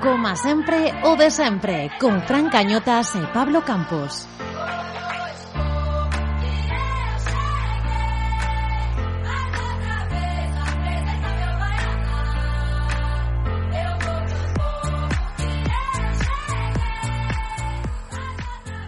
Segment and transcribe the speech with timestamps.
[0.00, 4.24] Coma sempre o de sempre Con Fran Cañotas e Pablo Campos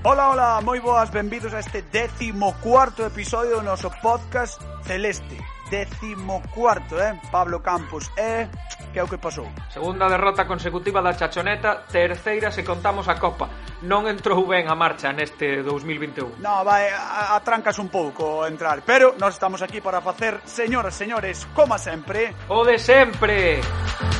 [0.02, 4.56] Ola, ola, moi boas, benvidos a este décimo cuarto episodio do noso podcast
[4.88, 5.36] Celeste
[5.72, 7.18] Décimo cuarto, eh?
[7.30, 8.10] Pablo Campos.
[8.18, 8.46] Eh?
[8.92, 9.48] que é o que pasou.
[9.72, 13.48] Segunda derrota consecutiva da Chachoneta, terceira se contamos a Copa.
[13.88, 16.38] Non entrou ben a marcha neste 2021.
[16.44, 21.80] No, vai, atrancas un pouco entrar, pero nós estamos aquí para facer, señoras, señores, como
[21.80, 22.36] sempre...
[22.52, 24.11] O de sempre!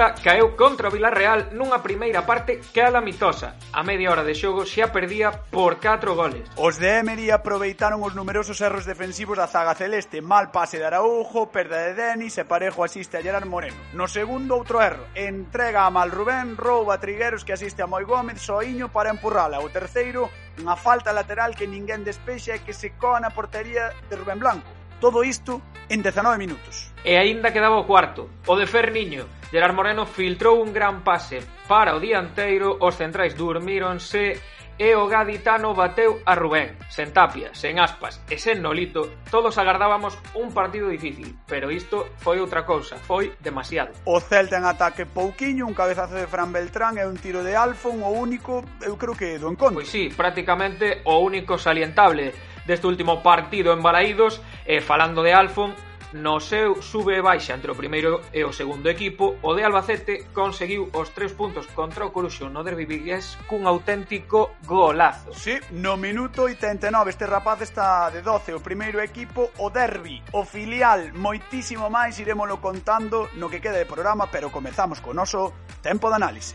[0.00, 3.60] Celta caeu contra o Villarreal nunha primeira parte calamitosa.
[3.68, 6.48] A media hora de xogo xa perdía por 4 goles.
[6.56, 11.52] Os de Emery aproveitaron os numerosos erros defensivos da zaga celeste, mal pase de Araujo,
[11.52, 13.76] perda de Denis e parejo asiste a Gerard Moreno.
[13.92, 18.08] No segundo outro erro, entrega a Mal Rubén, rouba a Trigueros que asiste a Moi
[18.08, 19.60] Gómez, Soiño para empurrala.
[19.60, 20.32] O terceiro,
[20.64, 24.79] unha falta lateral que ninguén despexa e que se coa na portería de Rubén Blanco.
[25.00, 26.92] Todo isto en 19 minutos.
[27.02, 28.28] E aínda quedaba o cuarto.
[28.44, 29.24] O de Ferniño.
[29.50, 34.38] Gerard Moreno filtrou un gran pase para o dianteiro, os centrais durmíronse
[34.80, 36.76] e o gaditano bateu a Rubén.
[36.88, 42.40] Sen Tapia, sen Aspas e sen Nolito, todos agardábamos un partido difícil, pero isto foi
[42.40, 43.92] outra cousa, foi demasiado.
[44.08, 48.00] O Celta en ataque pouquiño, un cabezazo de Fran Beltrán e un tiro de Alfon,
[48.00, 49.84] o único, eu creo que do encontro.
[49.84, 52.32] Pois sí, prácticamente o único salientable
[52.70, 55.74] deste último partido en Balaídos e falando de Alfon
[56.12, 60.26] no seu sube e baixa entre o primeiro e o segundo equipo, o de Albacete
[60.34, 65.30] conseguiu os tres puntos contra o Coruxo no derbi vigués cun auténtico golazo.
[65.34, 70.42] Sí, no minuto 89 este rapaz está de 12, o primeiro equipo, o derbi, o
[70.42, 76.10] filial, moitísimo máis iremoslo contando no que queda de programa, pero comezamos con noso tempo
[76.10, 76.54] de análise.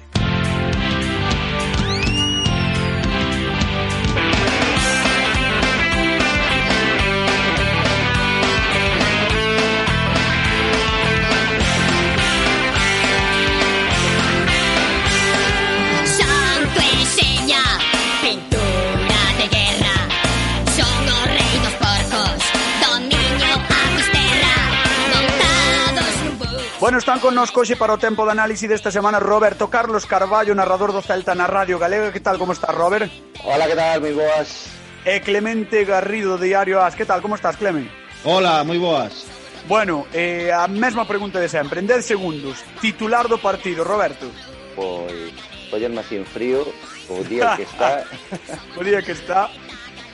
[26.80, 30.52] Bueno, están con nos coxe para o tempo de análise desta semana Roberto Carlos Carballo,
[30.54, 32.12] narrador do Celta na Radio Galega.
[32.12, 33.08] Que tal, como está, Robert?
[33.48, 34.68] Hola, que tal, moi boas.
[35.08, 36.94] E Clemente Garrido, Diario As.
[37.00, 37.88] Que tal, como estás, Clemen?
[38.28, 39.24] Hola, moi boas.
[39.72, 44.28] Bueno, eh, a mesma pregunta de sempre, en 10 segundos, titular do partido, Roberto.
[44.76, 46.68] Pois, pues, collerme así en frío,
[47.08, 48.04] o día que está.
[48.76, 49.48] o día que está.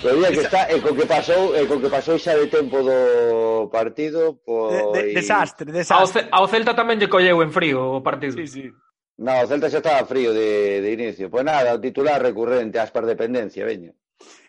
[0.02, 2.50] Sabía que está, eh, e co que pasou, eh, e co que pasou xa de
[2.50, 4.98] tempo do partido, pois...
[4.98, 6.26] De, de, desastre, desastre.
[6.34, 8.34] Ao, ao Celta tamén lle colleu en frío o partido.
[8.34, 8.66] Sí, sí.
[9.22, 11.30] No, o Celta xa estaba frío de, de inicio.
[11.30, 13.94] Pois nada, o titular recurrente, Aspar Dependencia, veña.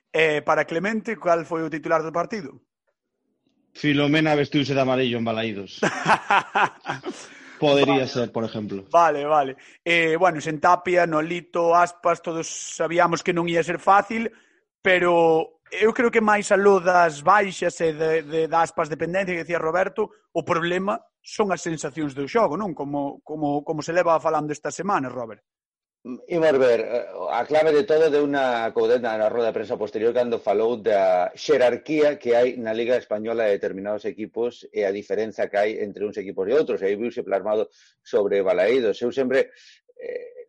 [0.08, 2.64] Eh, para Clemente, cal foi o titular do partido?
[3.76, 5.80] Filomena vestiuse de amarillo en Balaídos.
[7.60, 8.08] Podería vale.
[8.08, 8.88] ser, por exemplo.
[8.90, 9.56] Vale, vale.
[9.84, 14.32] Eh, bueno, sen Tapia, Nolito, Aspas, todos sabíamos que non ia ser fácil,
[14.82, 19.46] pero eu creo que máis aló das baixas e de, de, das aspas dependencia que
[19.46, 22.74] decía Roberto, o problema son as sensacións do xogo, non?
[22.74, 25.40] Como, como, como se leva falando esta semana, Robert.
[26.04, 29.78] Mm, imos ver, eh, a clave de todo de unha coudenda na roda de prensa
[29.78, 34.90] posterior cando falou da xerarquía que hai na Liga Española de determinados equipos e a
[34.90, 36.82] diferenza que hai entre uns equipos e outros.
[36.82, 37.70] E aí viuse plasmado
[38.02, 38.98] sobre Balaídos.
[38.98, 39.54] Eu sempre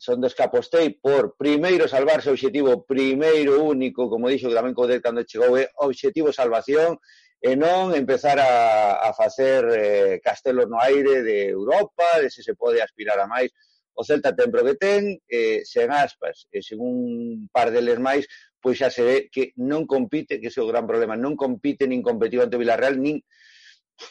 [0.03, 4.75] son dos que apostei por primeiro salvarse o objetivo primeiro único, como dixo que tamén
[4.75, 6.99] Coudet cando chegou, é objetivo salvación
[7.39, 12.51] e non empezar a, a facer eh, castelos no aire de Europa, de se se
[12.51, 13.47] pode aspirar a máis.
[13.95, 18.27] O Celta ten pro que ten, eh, sen aspas, e sen un par deles máis,
[18.59, 21.87] pois xa se ve que non compite, que ese é o gran problema, non compite
[21.87, 23.23] nin competiu ante o Villarreal, nin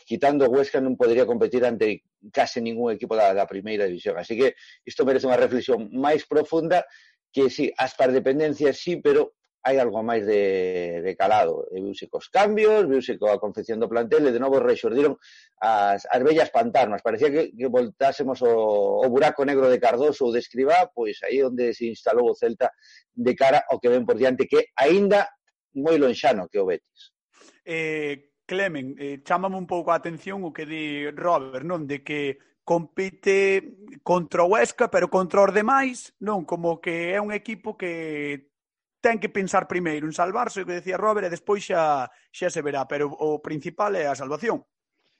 [0.07, 4.19] quitando Huesca non podría competir ante case ningún equipo da, da primeira división.
[4.19, 4.55] Así que
[4.87, 6.87] isto merece unha reflexión máis profunda
[7.33, 11.71] que sí, as para dependencias sí, pero hai algo máis de, de calado.
[11.71, 15.15] E viuse cos cambios, viuse coa confección do plantel e de novo rexordiron
[15.63, 17.03] as, as bellas pantarnas.
[17.03, 21.39] Parecía que, que voltásemos o, o buraco negro de Cardoso ou de Escribá, pois aí
[21.47, 22.75] onde se instalou o Celta
[23.15, 25.31] de cara ao que ven por diante, que aínda
[25.79, 27.15] moi lonxano que o Betis.
[27.63, 31.89] Eh, Clemen, eh, chámame un pouco a atención o que di Robert, non?
[31.89, 33.73] De que compite
[34.05, 36.45] contra o Huesca, pero contra os demais, non?
[36.45, 38.53] Como que é un equipo que
[39.01, 42.61] ten que pensar primeiro en salvarse, o que decía Robert, e despois xa, xa se
[42.61, 44.61] verá, pero o principal é a salvación.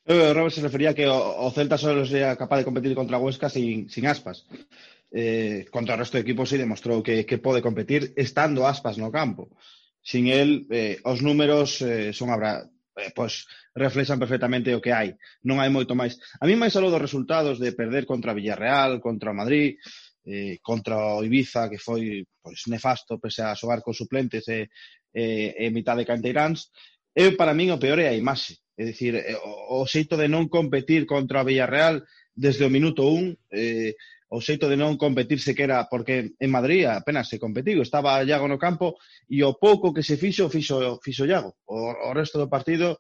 [0.05, 3.25] Eh, Robert se refería que o, o Celta só sería capaz de competir contra o
[3.25, 4.45] Huesca sin, sin aspas.
[5.09, 9.09] Eh, contra o resto de equipos sí demostrou que, que pode competir estando aspas no
[9.09, 9.49] campo.
[10.05, 15.17] Sin él, eh, os números eh, son abra eh, pois reflexan perfectamente o que hai.
[15.45, 16.21] Non hai moito máis.
[16.41, 19.81] A mí máis aló dos resultados de perder contra Villarreal, contra o Madrid,
[20.25, 24.69] eh, contra o Ibiza, que foi pois, nefasto pese a xogar con suplentes e,
[25.15, 26.71] eh, e, e mitad de canteiráns,
[27.15, 28.61] é para min o peor é a imaxe.
[28.77, 32.01] É dicir, eh, o, o xeito de non competir contra o Villarreal
[32.33, 33.93] desde o minuto 1 eh,
[34.33, 38.57] o xeito de non competir sequera, porque en Madrid apenas se competiu, estaba Iago no
[38.57, 38.97] campo
[39.29, 41.61] e o pouco que se fixo, fixo, fixo Iago.
[41.69, 42.97] O, o resto do partido,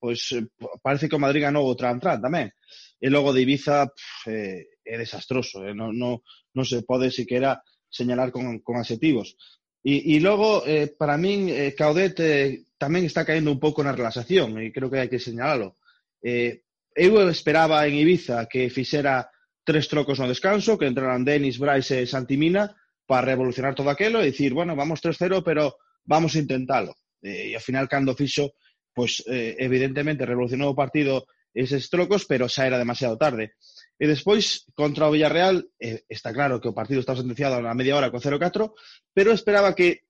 [0.00, 0.32] pois
[0.80, 2.56] parece que o Madrid ganou o Trantran tamén.
[2.96, 5.76] E logo de Ibiza pff, é, é desastroso, eh?
[5.76, 6.24] non, non,
[6.56, 7.60] non se pode sequera
[7.92, 9.36] señalar con, con adjetivos.
[9.84, 13.92] E, e logo, eh, para min, eh, Caudet eh, tamén está caendo un pouco na
[13.92, 15.76] relaxación, e creo que hai que señalalo.
[16.24, 16.64] Eh,
[16.96, 19.28] eu esperaba en Ibiza que fixera
[19.64, 22.74] tres trocos no descanso, que entraran Denis, Bryce e Santimina
[23.06, 26.94] para revolucionar todo aquelo e dicir, bueno, vamos 3-0, pero vamos a intentalo.
[27.22, 28.54] Eh, e ao final, cando fixo,
[28.94, 33.54] pois, eh, evidentemente, revolucionou o partido eses trocos, pero xa era demasiado tarde.
[34.00, 37.94] E despois, contra o Villarreal, eh, está claro que o partido estaba sentenciado na media
[37.94, 38.72] hora co 0-4,
[39.12, 40.08] pero esperaba que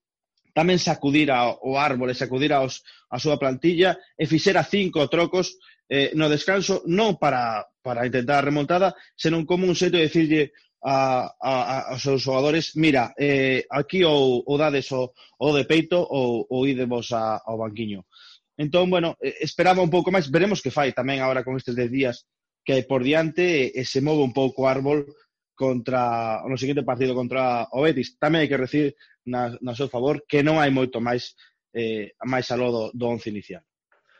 [0.54, 5.56] tamén sacudira o árbol e sacudira os, a súa plantilla e fixera cinco trocos
[5.88, 10.42] eh, no descanso, non para para intentar a remontada, senón como un xeito de decirlle
[10.82, 11.54] a, a,
[11.94, 16.66] aos seus xogadores mira, eh, aquí ou, ou dades o, o de peito ou, ou
[16.66, 18.06] idemos a, ao banquiño.
[18.58, 22.16] Entón, bueno, esperaba un pouco máis, veremos que fai tamén agora con estes 10 días
[22.62, 25.06] que hai por diante e, e se move un pouco o árbol
[25.54, 28.18] contra no seguinte partido contra o Betis.
[28.18, 28.94] Tamén hai que recibir
[29.26, 31.34] na, na seu favor que non hai moito máis
[31.74, 33.62] eh, máis aló do, do once inicial.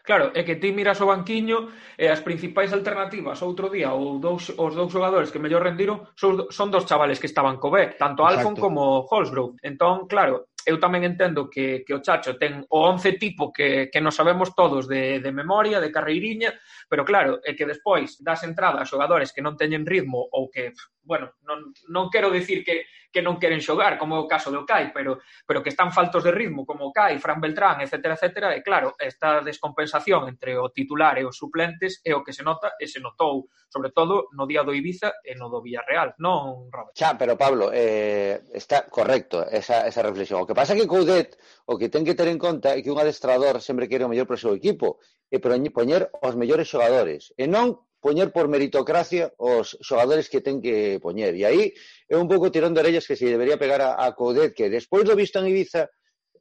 [0.02, 4.50] Claro, é que ti miras o banquiño e as principais alternativas outro día ou dous,
[4.50, 8.26] os dous xogadores que mellor rendiron son, son dos chavales que estaban co B, tanto
[8.26, 9.62] Alfon como Holsbrook.
[9.62, 14.02] Entón, claro, eu tamén entendo que, que o Chacho ten o 11 tipo que, que
[14.02, 16.54] nos sabemos todos de, de memoria, de carreiriña,
[16.90, 20.74] pero claro, é que despois das entradas a xogadores que non teñen ritmo ou que
[21.02, 24.64] bueno, non, non quero decir que, que non queren xogar, como é o caso do
[24.64, 28.56] Kai, pero, pero que están faltos de ritmo, como o Kai, Fran Beltrán, etc, etc,
[28.56, 32.72] e claro, esta descompensación entre o titular e os suplentes é o que se nota
[32.80, 36.96] e se notou, sobre todo no día do Ibiza e no do Villarreal, non, Robert?
[36.96, 40.42] Xa, pero Pablo, eh, está correcto esa, esa reflexión.
[40.42, 42.90] O que pasa é que Coudet, o que ten que ter en conta é que
[42.90, 47.32] un adestrador sempre quere o mellor para o seu equipo e poñer os mellores xogadores,
[47.36, 51.38] e non poñer por meritocracia os xogadores que ten que poñer.
[51.38, 51.62] E aí
[52.10, 55.06] é un pouco tirón de orellas que se debería pegar a, a Coudet, que despois
[55.06, 55.86] do visto en Ibiza,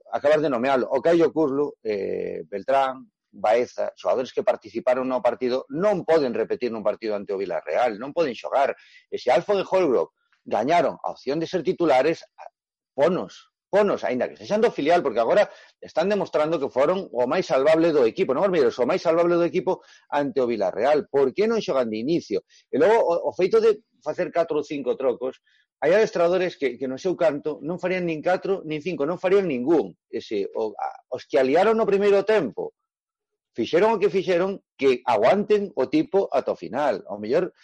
[0.10, 0.90] acabar de nomealo.
[0.90, 6.82] O Caio Curlo, eh, Beltrán, Baeza, xogadores que participaron no partido, non poden repetir nun
[6.82, 8.74] partido ante o Villarreal, non poden xogar.
[9.08, 12.26] E se Alfon e Holbrook gañaron a opción de ser titulares,
[12.98, 15.48] ponos, ponos, aínda que sexan do filial, porque agora
[15.80, 18.76] están demostrando que foron o máis salvable do equipo, non, Armeiros?
[18.76, 19.80] O máis salvable do equipo
[20.12, 21.08] ante o Villarreal.
[21.08, 22.44] Por que non xogan de inicio?
[22.68, 25.40] E logo, o, o feito de facer 4 ou 5 trocos,
[25.80, 29.48] hai adestradores que, que no seu canto non farían nin 4, nin 5, non farían
[29.48, 29.96] ningún.
[30.12, 32.76] Ese, o, a, os que aliaron no primeiro tempo,
[33.56, 37.02] fixeron o que fixeron, que aguanten o tipo ata o final.
[37.08, 37.56] O mellor,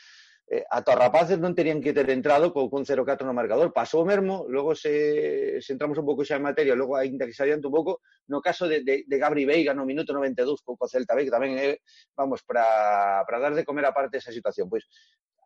[0.48, 3.75] eh, ata os rapaces non terían que ter entrado co, con 0-4 no marcador.
[3.75, 7.36] Pasou o mesmo, logo se, se entramos un pouco xa en materia, logo ainda que
[7.36, 8.00] se adianta un pouco,
[8.32, 11.36] no caso de, de, de Gabri Veiga no minuto 92 co, co Celta B, que
[11.36, 11.84] tamén é,
[12.16, 14.72] vamos, para dar de comer aparte esa situación.
[14.72, 14.88] Pois,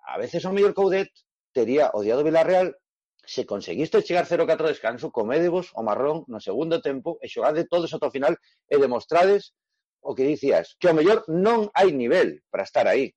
[0.05, 1.09] a veces o mellor Coudet
[1.49, 2.77] tería odiado Villarreal
[3.25, 8.09] se conseguiste chegar 0-4 descanso, comedevos o marrón no segundo tempo e xogade todos ata
[8.09, 8.33] o final
[8.69, 9.53] e demostrades
[10.01, 13.13] o que dicías, que ao mellor non hai nivel para estar aí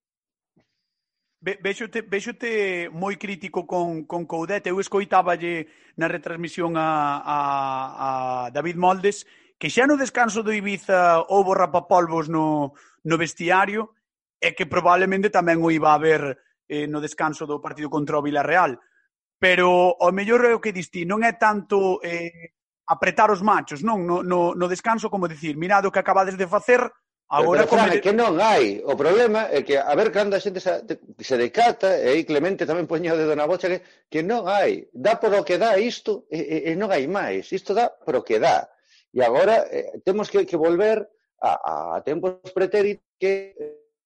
[1.44, 4.72] vexote, vexote moi crítico con, con Coudete.
[4.72, 5.68] Eu escoitáballe
[6.00, 7.38] na retransmisión a, a,
[8.00, 8.08] a
[8.50, 9.28] David Moldes
[9.60, 12.72] que xa no descanso do Ibiza houbo rapapolvos no,
[13.04, 13.94] no vestiario
[14.40, 16.36] e que probablemente tamén o iba a ver
[16.68, 18.80] eh, no descanso do partido contra o Villarreal.
[19.36, 22.56] Pero o mellor é o que distí, non é tanto eh,
[22.88, 24.04] apretar os machos, non?
[24.04, 26.80] No, no, no descanso como dicir, mirado o que acabades de facer,
[27.28, 28.00] Agora pero, Fran, come...
[28.04, 28.84] que non hai.
[28.84, 30.84] O problema é que a ver cando a xente se,
[31.18, 33.80] se decata, e aí Clemente tamén poñía o dedo na bocha, que,
[34.12, 34.86] que non hai.
[34.92, 37.48] Dá por o que dá isto e, e, e non hai máis.
[37.50, 38.68] Isto dá por o que dá.
[39.14, 41.08] E agora eh, temos que, que volver
[41.40, 43.56] a, a tempos pretéritos que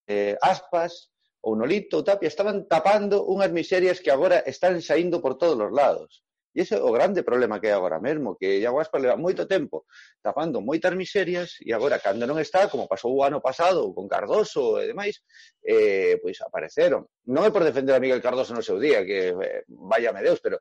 [0.06, 1.10] eh, aspas
[1.42, 5.72] ou Nolito ou Tapia estaban tapando unhas miserias que agora están saindo por todos os
[5.72, 6.22] lados.
[6.58, 9.86] E ese é o grande problema que hai agora mesmo, que Iaguaspa leva moito tempo
[10.18, 14.82] tapando moitas miserias e agora, cando non está, como pasou o ano pasado con Cardoso
[14.82, 15.22] e demais,
[15.62, 17.06] eh, pois apareceron.
[17.30, 20.58] Non é por defender a Miguel Cardoso no seu día, que eh, váyame Deus, pero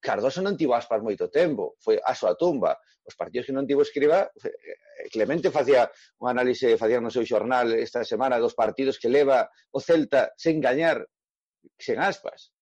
[0.00, 2.80] Cardoso non tivo aspas moito tempo, foi a súa tumba.
[3.04, 5.92] Os partidos que non tivo escriba, eh, eh, Clemente facía
[6.24, 10.56] un análise, facía no seu xornal esta semana dos partidos que leva o Celta sen
[10.64, 11.04] gañar,
[11.76, 12.53] sen aspas.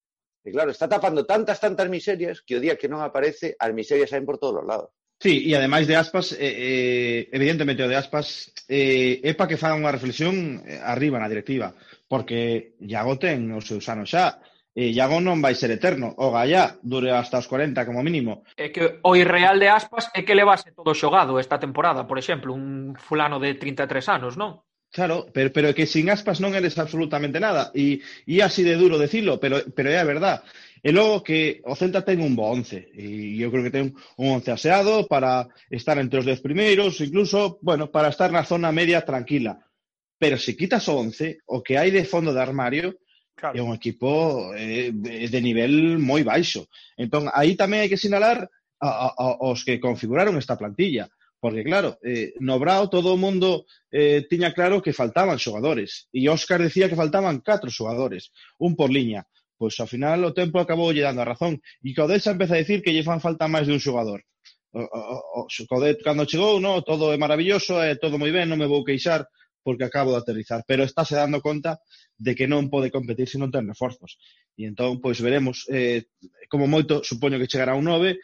[0.43, 4.11] E claro, está tapando tantas, tantas miserias que o día que non aparece, as miserias
[4.11, 4.91] saen por todos os lados.
[5.23, 9.61] Sí, e ademais de Aspas, eh, eh, evidentemente o de Aspas eh, é para que
[9.61, 11.79] faga unha reflexión eh, arriba na directiva,
[12.11, 14.43] porque Iago ten os seus anos xa,
[14.75, 18.43] eh, e Iago non vai ser eterno, o Gallá dure hasta os 40 como mínimo.
[18.59, 22.51] É que o irreal de Aspas é que levase todo xogado esta temporada, por exemplo,
[22.51, 24.65] un fulano de 33 anos, non?
[24.93, 27.73] Claro, pero, pero que sin aspas non eres absolutamente nada.
[27.73, 30.45] E, e así de duro decirlo, pero, pero é a verdad.
[30.85, 32.93] E logo que o Celta ten un bo once.
[32.93, 37.57] E eu creo que ten un once aseado para estar entre os dez primeiros, incluso,
[37.65, 39.65] bueno, para estar na zona media tranquila.
[40.21, 43.01] Pero se quitas o once, o que hai de fondo de armario,
[43.33, 43.57] claro.
[43.57, 46.69] é un equipo eh, de nivel moi baixo.
[47.01, 48.45] Entón, aí tamén hai que sinalar
[48.77, 51.09] a, a, a, os que configuraron esta plantilla.
[51.43, 56.07] Porque, claro, eh, no Brao todo o mundo eh, tiña claro que faltaban xogadores.
[56.15, 58.31] E Óscar decía que faltaban catro xogadores,
[58.63, 59.27] un por liña.
[59.59, 61.59] Pois, ao final, o tempo acabou lle dando a razón.
[61.83, 64.23] E Caudet xa empeza a decir que lle fan falta máis de un xogador.
[64.71, 68.63] O, o, o, Caudet, cando chegou, no, todo é maravilloso, é todo moi ben, non
[68.63, 69.27] me vou queixar
[69.67, 70.63] porque acabo de aterrizar.
[70.63, 71.83] Pero estáse dando conta
[72.23, 74.15] de que non pode competir se non ten reforzos.
[74.55, 76.07] E entón, pois veremos, eh,
[76.47, 78.23] como moito, supoño que chegará un 9,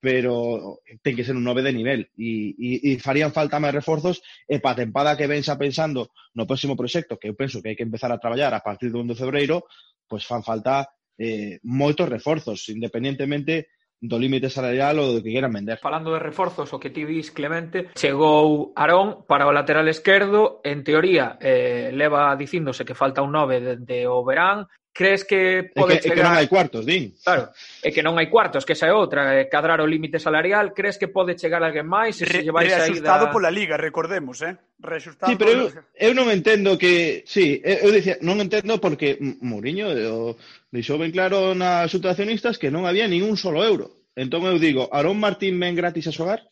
[0.00, 4.22] pero ten que ser un 9 de nivel e, e, e farían falta máis reforzos
[4.46, 7.76] e pa tempada que ven xa pensando no próximo proxecto que eu penso que hai
[7.78, 9.66] que empezar a traballar a partir do 1 de febreiro
[10.06, 10.86] pois fan falta
[11.18, 15.82] eh, moitos reforzos independentemente do límite salarial ou do que queran vender.
[15.82, 20.86] Falando de reforzos, o que ti dis, Clemente, chegou Arón para o lateral esquerdo, en
[20.86, 25.94] teoría, eh, leva dicíndose que falta un 9 de, de o verán, crees que pode
[25.94, 26.18] é que, chegar...
[26.18, 27.14] É que non hai cuartos, din.
[27.22, 30.74] Claro, é que non hai cuartos, que esa é outra, é cadrar o límite salarial,
[30.74, 32.18] crees que pode chegar alguén máis?
[32.18, 33.32] Se Re, se lleváis reajustado da...
[33.32, 34.58] pola Liga, recordemos, eh?
[34.82, 37.22] Reajustado sí, pero eu, eu non entendo que...
[37.26, 40.34] Sí, eu, eu dicía, non entendo porque Mourinho eh, o,
[40.74, 44.10] deixou ben claro nas situacionistas que non había ningún solo euro.
[44.18, 46.42] Entón eu digo, Aarón Martín ven gratis a xogar?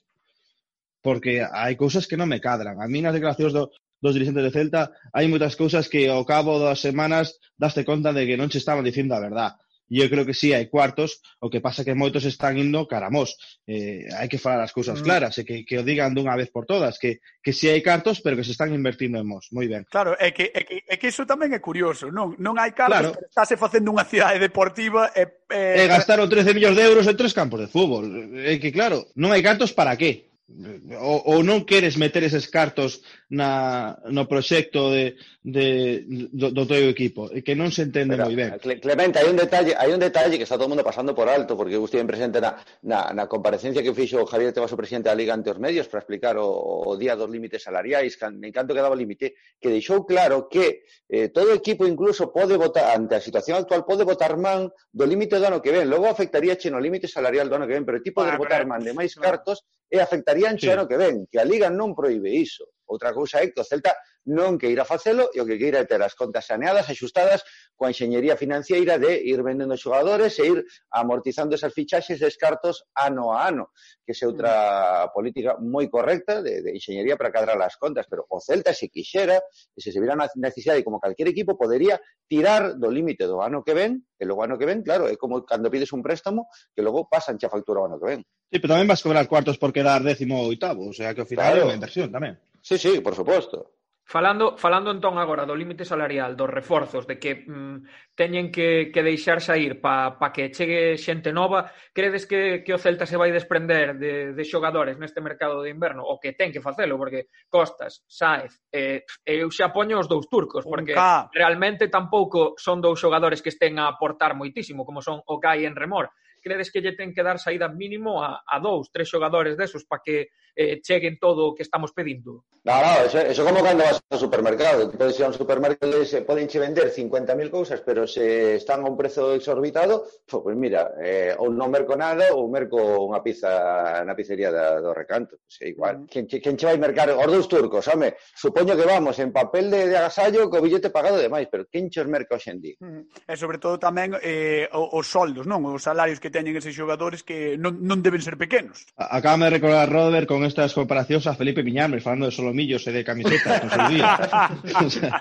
[1.02, 2.78] Porque hai cousas que non me cadran.
[2.78, 6.60] A mí nas declaracións do, dos dirigentes de Celta, hai moitas cousas que ao cabo
[6.60, 9.56] das semanas daste conta de que non che estaban dicindo a verdade.
[9.88, 13.38] E eu creo que sí, hai cuartos, o que pasa que moitos están indo caramos.
[13.70, 15.04] Eh, hai que falar as cousas mm.
[15.06, 18.18] claras, e que, que o digan dunha vez por todas, que, que sí hai cartos,
[18.18, 19.46] pero que se están invertindo en mos.
[19.54, 19.86] Moi ben.
[19.86, 22.98] Claro, é que, é que, é que iso tamén é curioso, non, non hai cartos,
[22.98, 23.10] claro.
[23.14, 25.22] pero estáse facendo unha cidade deportiva e,
[25.54, 25.86] e...
[25.86, 28.10] e gastaron 13 millóns de euros en tres campos de fútbol.
[28.42, 30.34] É que claro, non hai cartos para qué?
[30.48, 36.86] ou, ou non queres meter eses cartos na, no proxecto de, de, do, do teu
[36.86, 38.54] equipo e que non se entende moi ben.
[38.62, 41.74] Clemente, hai un detalle hai un detalle que está todo mundo pasando por alto porque
[41.74, 45.34] eu estive presente na, na, na comparecencia que fixo Javier Tebas o presidente da Liga
[45.34, 48.94] ante os medios para explicar o, o día dos límites salariais me en canto quedaba
[48.94, 53.20] o límite que deixou claro que eh, todo o equipo incluso pode votar ante a
[53.20, 55.90] situación actual pode votar man do límite do ano que ven.
[55.90, 58.62] Logo afectaría che no límite salarial do ano que ven pero ti podes ah, votar
[58.62, 60.66] man de máis cartos Eh, e afectaría anche sì.
[60.66, 62.72] l'anno che viene, che a Liga non proíbe iso.
[62.86, 63.94] Outra cousa é que o Celta
[64.26, 67.46] non queira facelo e o que queira é ter as contas saneadas, axustadas,
[67.78, 70.58] coa enxeñería financiera de ir vendendo xogadores e ir
[70.90, 73.70] amortizando esas fichaxes e descartos ano a ano,
[74.02, 75.14] que é outra mm.
[75.14, 79.38] política moi correcta de, de enxeñería para cadrar as contas, pero o Celta se quixera,
[79.38, 83.62] e se se vira na necesidade como calquer equipo, podería tirar do límite do ano
[83.62, 86.82] que ven, e logo ano que ven, claro, é como cando pides un préstamo que
[86.82, 88.20] logo pasan xa factura o ano que ven.
[88.50, 91.30] Sí, pero tamén vas cobrar cuartos por quedar décimo ou oitavo, o sea que ao
[91.30, 91.62] final claro.
[91.62, 92.34] é unha inversión tamén.
[92.66, 93.74] Sí, sí, por suposto.
[94.04, 99.06] Falando, falando entón agora do límite salarial, dos reforzos, de que mm, teñen que, que
[99.06, 103.30] deixar sair pa, pa que chegue xente nova, credes que, que o Celta se vai
[103.30, 106.02] desprender de, de xogadores neste mercado de inverno?
[106.02, 110.66] O que ten que facelo, porque Costas, Saez, eh, eu xa poño os dous turcos,
[110.66, 110.98] porque
[111.30, 115.78] realmente tampouco son dous xogadores que estén a aportar moitísimo, como son o Kai en
[115.78, 116.10] Remor
[116.46, 120.06] credes que lle ten que dar saída mínimo a, a dous, tres xogadores desos para
[120.06, 122.46] que eh, cheguen todo o que estamos pedindo?
[122.64, 126.02] No, no, eso, eso como cando vas ao supermercado, tú podes ir a un supermercado
[126.02, 130.42] e se poden che vender 50.000 cousas, pero se están a un prezo exorbitado, pois
[130.42, 134.90] pues mira, eh, ou non merco nada ou merco unha pizza na pizzería da, do
[134.96, 136.02] recanto, se igual.
[136.02, 136.10] Mm.
[136.10, 139.86] Quen, quen che vai mercar os dous turcos, home, supoño que vamos en papel de,
[139.92, 142.74] de agasallo co billete pagado demais, pero quen che os merca hoxendí?
[142.80, 143.30] Mm.
[143.30, 145.62] E sobre todo tamén eh, os soldos, non?
[145.70, 148.84] Os salarios que teñen eses xogadores que non, non deben ser pequenos.
[149.00, 153.00] Acaba de recordar, Robert, con estas comparacións a Felipe Piñames, falando de solomillos e de
[153.00, 154.12] camisetas no seu día.
[154.84, 155.16] o sea,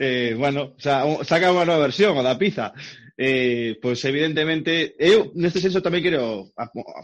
[0.00, 2.72] eh, bueno, o sea, saca unha nova versión, o da pizza
[3.16, 6.52] eh, pois evidentemente eu neste senso tamén quero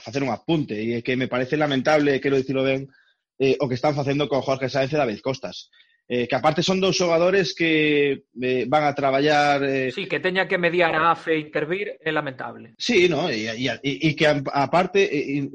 [0.04, 2.84] facer un apunte e é que me parece lamentable, quero dicilo ben,
[3.40, 5.72] eh, o que están facendo con Jorge Sáenz e David Costas.
[6.08, 9.62] Eh, que aparte son dous xogadores que eh, van a traballar...
[9.64, 9.90] Eh...
[9.94, 12.74] Sí, que teña que mediar a AFE e intervir é lamentable.
[12.76, 13.30] Sí, no?
[13.30, 15.08] e, e, e que aparte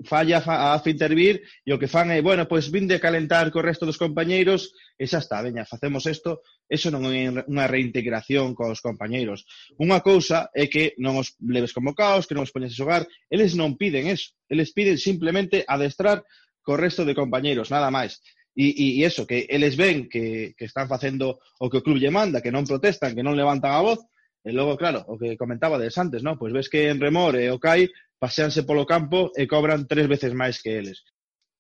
[0.07, 3.51] falla a AFE intervir e o que fan é, bueno, pois pues, vinde a calentar
[3.51, 8.57] co resto dos compañeiros e xa está, veña, facemos isto, eso non é unha reintegración
[8.57, 9.45] cos compañeiros.
[9.77, 13.53] Unha cousa é que non os leves convocados, que non os poñes a xogar, eles
[13.53, 16.25] non piden eso, eles piden simplemente adestrar
[16.65, 18.19] co resto de compañeiros, nada máis.
[18.57, 22.01] E, e, e eso, que eles ven que, que están facendo o que o club
[22.01, 24.01] lle manda, que non protestan, que non levantan a voz,
[24.41, 26.41] e logo, claro, o que comentaba des antes, ¿no?
[26.41, 27.85] pois pues ves que en Remor e o CAI
[28.17, 31.05] paseanse polo campo e cobran tres veces máis que eles.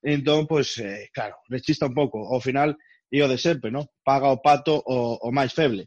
[0.01, 2.25] Entón, pois, pues, eh, claro, rechista un pouco.
[2.33, 2.73] Ao final,
[3.11, 3.85] e o de sempre, ¿no?
[4.03, 5.85] paga o pato o, o máis feble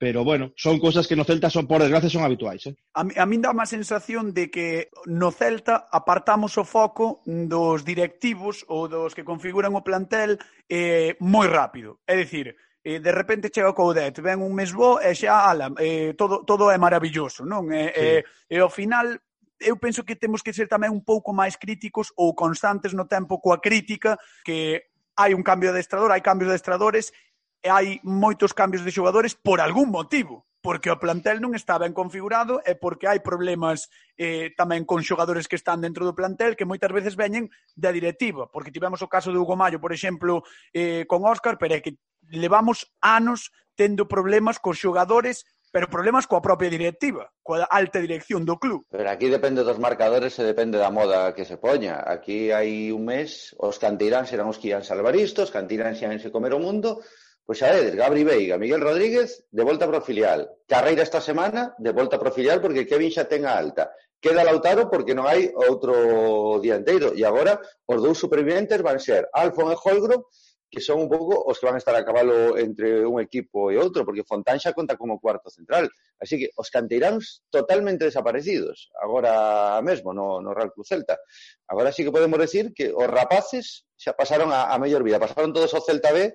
[0.00, 2.74] pero bueno, son cousas que no Celta son por desgracia son habituais, eh?
[2.96, 8.64] A, a min dá má sensación de que no Celta apartamos o foco dos directivos
[8.72, 10.40] ou dos que configuran o plantel
[10.72, 12.00] eh, moi rápido.
[12.08, 15.68] É dicir, e de repente chega o Coudet, ven un mes bo e xa, ala,
[15.76, 17.68] eh, todo, todo é maravilloso, non?
[17.68, 18.00] E, sí.
[18.00, 19.20] e, e ao final
[19.60, 23.36] eu penso que temos que ser tamén un pouco máis críticos ou constantes no tempo
[23.36, 24.16] coa crítica
[24.48, 24.88] que
[25.20, 27.12] hai un cambio de estrador, hai cambios de estradores
[27.60, 31.96] e hai moitos cambios de xogadores por algún motivo porque o plantel non está ben
[31.96, 33.88] configurado e porque hai problemas
[34.20, 38.44] eh, tamén con xogadores que están dentro do plantel que moitas veces veñen da directiva,
[38.52, 40.44] porque tivemos o caso de Hugo Mayo, por exemplo,
[40.76, 41.96] eh, con Óscar, pero é que
[42.28, 48.58] levamos anos tendo problemas cos xogadores pero problemas coa propia directiva, coa alta dirección do
[48.58, 48.82] club.
[48.90, 52.02] Pero aquí depende dos marcadores e depende da moda que se poña.
[52.02, 56.10] Aquí hai un mes os cantirán serán os que ian salvar isto, os cantirán xa
[56.18, 57.06] se comer o mundo,
[57.50, 60.46] Pois xa vedes, Gabri Veiga, Miguel Rodríguez, de volta pro filial.
[60.68, 63.90] Carreira esta semana, de volta pro filial, porque Kevin xa ten a alta.
[64.22, 67.10] Queda Lautaro porque non hai outro dianteiro.
[67.10, 67.58] E agora,
[67.90, 70.30] os dous superviventes van ser Alfon e Holgro,
[70.70, 74.06] que son un pouco os que van estar a cabalo entre un equipo e outro,
[74.06, 75.90] porque Fontán xa conta como cuarto central.
[76.22, 81.18] Así que os canteiráns totalmente desaparecidos, agora mesmo, no, no Real Cruz Celta.
[81.66, 85.50] Agora sí que podemos decir que os rapaces xa pasaron a, a mellor vida, pasaron
[85.50, 86.30] todos ao Celta B,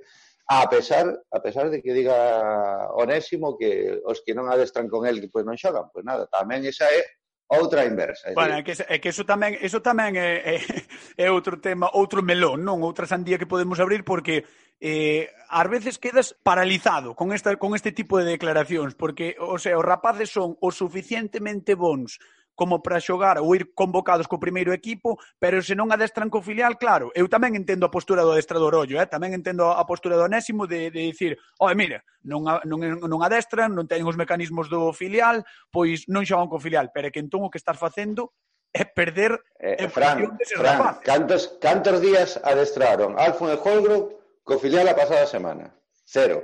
[0.48, 5.18] a pesar a pesar de que diga Onésimo que os que non adestran con el
[5.18, 7.02] que pois non xogan, pois nada, tamén esa é
[7.48, 8.30] outra inversa.
[8.30, 10.58] É bueno, é que, é que eso tamén, eso tamén é, é,
[11.26, 12.82] é outro tema, outro melón, non?
[12.82, 14.46] Outra sandía que podemos abrir porque
[14.82, 19.78] eh, ás veces quedas paralizado con, esta, con este tipo de declaracións porque, o sea,
[19.78, 22.22] os rapaces son o suficientemente bons
[22.56, 26.80] como para xogar ou ir convocados co primeiro equipo, pero se non adestran co filial,
[26.80, 29.06] claro, eu tamén entendo a postura do adestrador Ollo, eh?
[29.06, 33.76] tamén entendo a postura do Onésimo de, de dicir, oi, mira, non, non, non adestran,
[33.76, 37.52] non teñen os mecanismos do filial, pois non xogan co filial, pero que entón o
[37.52, 38.34] que estás facendo
[38.76, 43.98] é perder eh, Fran, Fran, cantos, cantos días adestraron Alfon e Holgro
[44.44, 45.72] co filial a pasada semana?
[46.04, 46.44] Cero.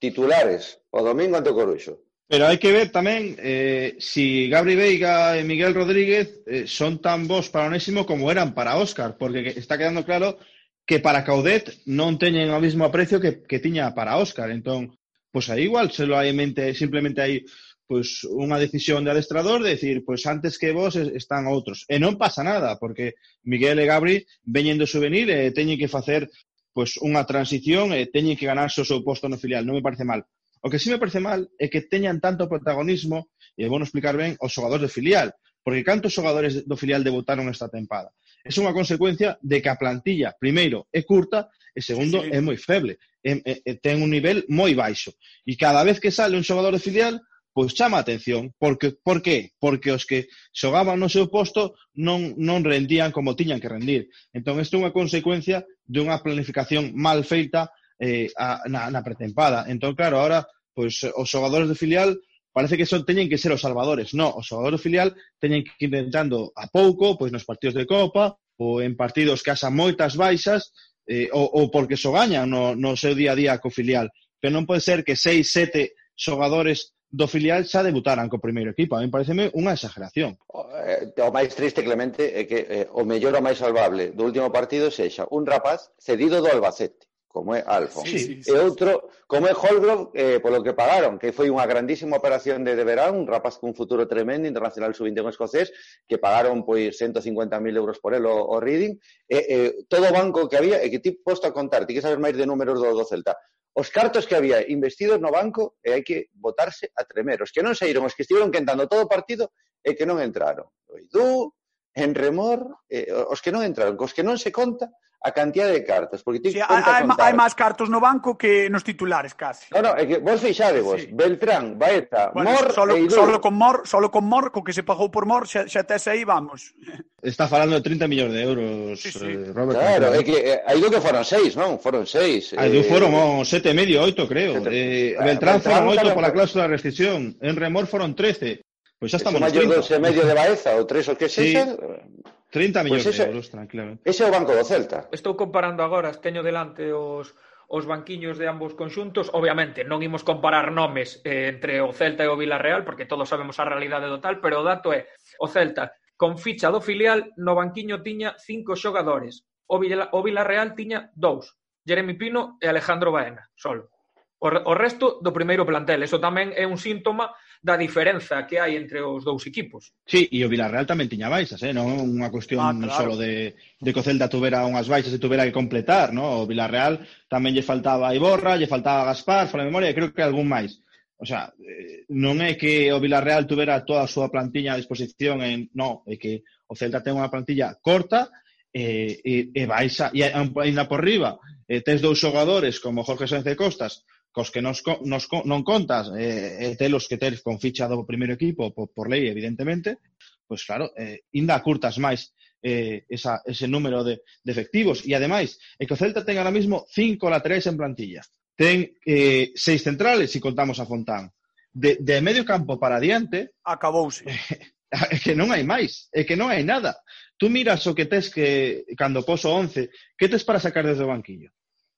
[0.00, 2.05] Titulares o domingo ante o Coruxo.
[2.28, 7.30] Pero hai que ver tamén eh, si Gabri Veiga e Miguel Rodríguez eh, son tan
[7.30, 10.34] bons para Onésimo como eran para Óscar, porque está quedando claro
[10.82, 14.50] que para Caudet non teñen o mesmo aprecio que, que tiña para Óscar.
[14.50, 14.98] Entón,
[15.30, 17.46] pois aí igual se lo hai en mente, simplemente hai
[17.86, 21.86] pois unha decisión de adestrador de decir, pois antes que vos están outros.
[21.86, 23.14] E non pasa nada, porque
[23.46, 26.26] Miguel e Gabri veñen do souvenir e teñen que facer
[26.74, 29.62] pois unha transición e teñen que ganarse o seu posto no filial.
[29.62, 30.26] Non me parece mal
[30.60, 34.36] O que sí me parece mal é que teñan tanto protagonismo, e vou explicar ben,
[34.40, 35.28] os xogadores de filial,
[35.64, 38.14] porque cantos xogadores do filial debutaron esta tempada?
[38.46, 42.30] É unha consecuencia de que a plantilla, primeiro, é curta e segundo, sí.
[42.30, 43.02] é moi feble.
[43.26, 45.18] É, é, é, ten un nivel moi baixo.
[45.42, 47.18] E cada vez que sale un xogador de filial,
[47.50, 48.54] pois chama a atención.
[48.54, 49.50] Porque, por qué?
[49.58, 54.14] Porque os que xogaban no seu posto non, non rendían como tiñan que rendir.
[54.30, 59.64] Entón, isto é unha consecuencia dunha planificación mal feita eh, a, na, na pretempada.
[59.68, 62.20] Entón, claro, ahora pois os xogadores de filial
[62.52, 64.12] parece que son teñen que ser os salvadores.
[64.12, 65.08] No, os xogadores de filial
[65.40, 69.52] teñen que ir intentando a pouco, pois nos partidos de Copa, ou en partidos que
[69.52, 70.72] haxa moitas baixas,
[71.08, 74.08] eh, ou, ou porque so gañan no, no seu día a día co filial.
[74.40, 78.96] Pero non pode ser que seis, sete xogadores do filial xa debutaran co primeiro equipo.
[78.96, 80.36] A mí pareceme unha exageración.
[80.84, 84.52] Eh, o máis triste, Clemente, é que eh, o mellor o máis salvable do último
[84.52, 88.00] partido sexa un rapaz cedido do Albacete como é Alfon.
[88.08, 91.68] Sí, sí, sí, e outro, como é Holgrove, eh, polo que pagaron, que foi unha
[91.68, 95.68] grandísima operación de, de verán, un rapaz cun futuro tremendo, internacional sub-21 escocés,
[96.08, 98.96] que pagaron pois 150.000 euros por el o, o Reading,
[99.28, 102.00] e, e, todo o banco que había, e que ti posto a contar, ti que
[102.00, 103.36] saber máis de números do, do Celta,
[103.76, 107.44] os cartos que había investidos no banco e hai que votarse a tremer.
[107.44, 109.52] Os que non saíron, os que estiveron quentando todo o partido
[109.84, 110.72] e que non entraron.
[110.88, 111.52] O Idú,
[111.92, 114.88] en remor, eh, os que non entraron, cos que non se conta,
[115.26, 118.86] a cantidad de cartas, porque ti sí, hai, hai máis cartos no banco que nos
[118.86, 119.66] titulares casi.
[119.74, 121.10] No, no, é que vos fixade vos, sí.
[121.10, 124.86] Beltrán, Baeta, bueno, Mor solo, e solo con Mor, solo con Mor, co que se
[124.86, 126.78] pagou por Mor, xa, xa tes aí, vamos.
[127.18, 129.26] Está falando de 30 millóns de euros, sí, sí.
[129.26, 129.82] Eh, Robert.
[129.82, 131.82] Claro, é que eh, aí do que foron seis, non?
[131.82, 132.54] Foron seis.
[132.54, 132.86] Ah, aí do eh...
[132.86, 134.62] foron oh, sete e medio, oito, creo.
[134.62, 134.70] Sete...
[134.70, 138.62] Eh, Beltrán, Beltrán foron oito pola cláusula de rescisión, en Remor foron trece.
[138.94, 139.98] Pois pues xa estamos nos 30.
[139.98, 141.66] medio de Baeza ou tres o que sexa.
[141.66, 142.35] Sí.
[142.56, 144.00] 30 millóns pues ese, de euros, tranquilamente.
[144.08, 145.12] Ese é o banco do Celta.
[145.12, 147.36] Estou comparando agora, teño delante os
[147.68, 152.30] os banquiños de ambos conxuntos, obviamente non imos comparar nomes eh, entre o Celta e
[152.30, 155.10] o Villarreal porque todos sabemos a realidade do tal, pero o dato é
[155.42, 160.78] o Celta con ficha do filial no banquiño tiña cinco xogadores, o, Villa, o Villarreal
[160.78, 163.90] tiña dous, Jeremy Pino e Alejandro Baena, solo.
[164.38, 168.76] O, o resto do primeiro plantel, eso tamén é un síntoma da diferenza que hai
[168.76, 169.92] entre os dous equipos.
[170.06, 171.72] Sí, e o Villarreal tamén tiña baixas, eh?
[171.72, 172.96] non unha cuestión ah, claro.
[172.96, 176.42] solo de, de que o Celta tuvera unhas baixas e tuvera que completar, ¿no?
[176.42, 180.12] o Villarreal tamén lle faltaba a Iborra, lle faltaba a Gaspar, fala memoria, e creo
[180.12, 180.82] que algún máis.
[181.16, 185.40] O sea, eh, non é que o Villarreal tuvera toda a súa plantiña a disposición,
[185.40, 185.72] en...
[185.72, 188.28] non, é que o Celta ten unha plantilla corta
[188.68, 193.56] e, e, e baixa, e ainda por riba, eh, tes dous xogadores como Jorge Sánchez
[193.56, 194.04] Costas
[194.36, 198.36] cos que nos, nos, non contas eh, e telos que ter con ficha do primeiro
[198.36, 200.04] equipo por, por lei, evidentemente,
[200.44, 205.00] pois claro, eh, inda curtas máis eh, esa, ese número de, de efectivos.
[205.08, 208.20] E ademais, é que o Celta ten ahora mismo cinco laterais en plantilla.
[208.52, 211.32] Ten eh, seis centrales, se contamos a Fontán.
[211.72, 213.56] De, de medio campo para adiante...
[213.64, 214.20] Acabouse.
[214.86, 216.94] É que non hai máis, é que non hai nada.
[217.34, 221.10] Tú miras o que tes que, cando poso 11, que tes para sacar desde o
[221.10, 221.50] banquillo?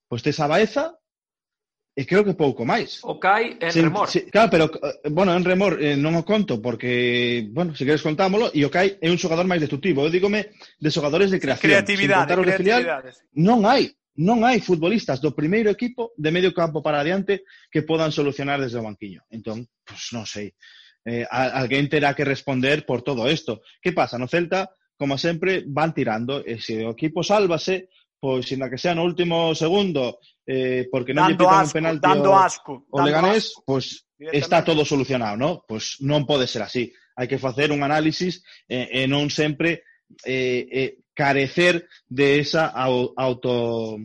[0.08, 0.96] Pois tes a Baeza,
[1.98, 3.02] e creo que pouco máis.
[3.02, 4.06] O cai en se, remor.
[4.06, 8.06] Se, claro, pero, eh, bueno, en remor eh, non o conto, porque, bueno, se queres
[8.06, 10.06] contámolo, e o Kai é un xogador máis destructivo.
[10.06, 11.74] Eu dígome de xogadores de creación.
[11.74, 13.10] Creatividade, de creatividade.
[13.10, 13.90] Filial, non hai,
[14.22, 18.78] non hai futbolistas do primeiro equipo de medio campo para adiante que podan solucionar desde
[18.78, 19.26] o banquiño.
[19.34, 20.54] Entón, pues, non sei.
[21.02, 23.66] Eh, alguén terá que responder por todo isto.
[23.82, 24.22] Que pasa?
[24.22, 26.46] No Celta, como sempre, van tirando.
[26.46, 27.90] E se o equipo sálvase,
[28.22, 31.76] pois, sin que sea no último segundo, eh, porque non dando lle pitan asco, un
[31.76, 33.62] penalti dando o, asco, o dando Leganés, asco.
[33.68, 33.84] pues
[34.16, 35.50] está todo solucionado, ¿no?
[35.68, 36.88] Pues non pode ser así.
[37.12, 39.84] Hai que facer un análisis eh, e non sempre
[40.24, 44.00] eh, eh, carecer de esa auto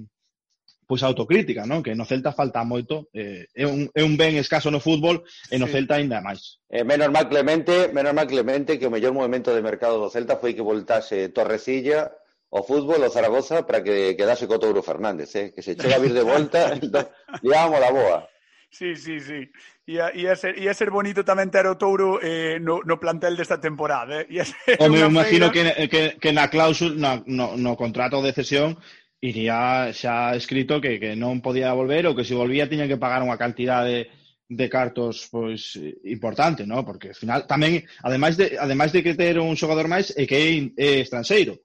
[0.83, 1.79] pois pues autocrítica, non?
[1.79, 5.55] Que no Celta falta moito, eh, é, un, é un ben escaso no fútbol e
[5.55, 5.79] no sí.
[5.79, 6.59] Celta ainda máis.
[6.67, 10.35] Eh, menos mal Clemente, menos mal Clemente que o mellor movimento de mercado do Celta
[10.35, 12.11] foi que voltase Torrecilla
[12.53, 15.49] o fútbol o Zaragoza para que quedase co Touro Fernández, eh?
[15.49, 17.09] que se chega a vir de volta, entón,
[17.41, 18.29] digamos la boa.
[18.69, 19.49] Sí, sí, sí.
[19.85, 23.57] Ia, ia, ser, ia ser bonito tamén ter o Touro eh, no, no plantel desta
[23.57, 24.21] temporada.
[24.21, 24.37] Eh?
[24.37, 25.73] Ia ser o me imagino feira...
[25.73, 28.77] que, que, que na cláusula, no, no, no contrato de cesión,
[29.17, 33.25] iría xa escrito que, que non podía volver ou que se volvía tiña que pagar
[33.25, 34.01] unha cantidade de
[34.49, 36.85] de cartos pois importante, ¿no?
[36.85, 40.37] Porque ao final tamén ademais de ademais de que ter un xogador máis é que
[40.37, 41.63] é, é estranxeiro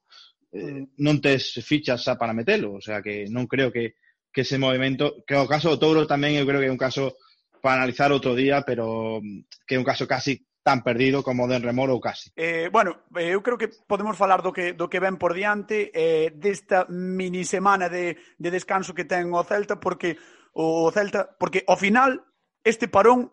[0.51, 0.99] eh, mm.
[1.01, 3.99] non tes fichas xa para metelo, o sea que non creo que,
[4.33, 7.17] que ese movimento, que o caso do Touro tamén eu creo que é un caso
[7.61, 11.59] para analizar outro día, pero mm, que é un caso casi tan perdido como de
[11.59, 12.29] remor ou casi.
[12.35, 15.89] Eh, bueno, eh, eu creo que podemos falar do que, do que ven por diante
[15.95, 20.19] eh, desta mini semana de, de descanso que ten o Celta porque
[20.53, 22.21] o Celta, porque ao final
[22.63, 23.31] este parón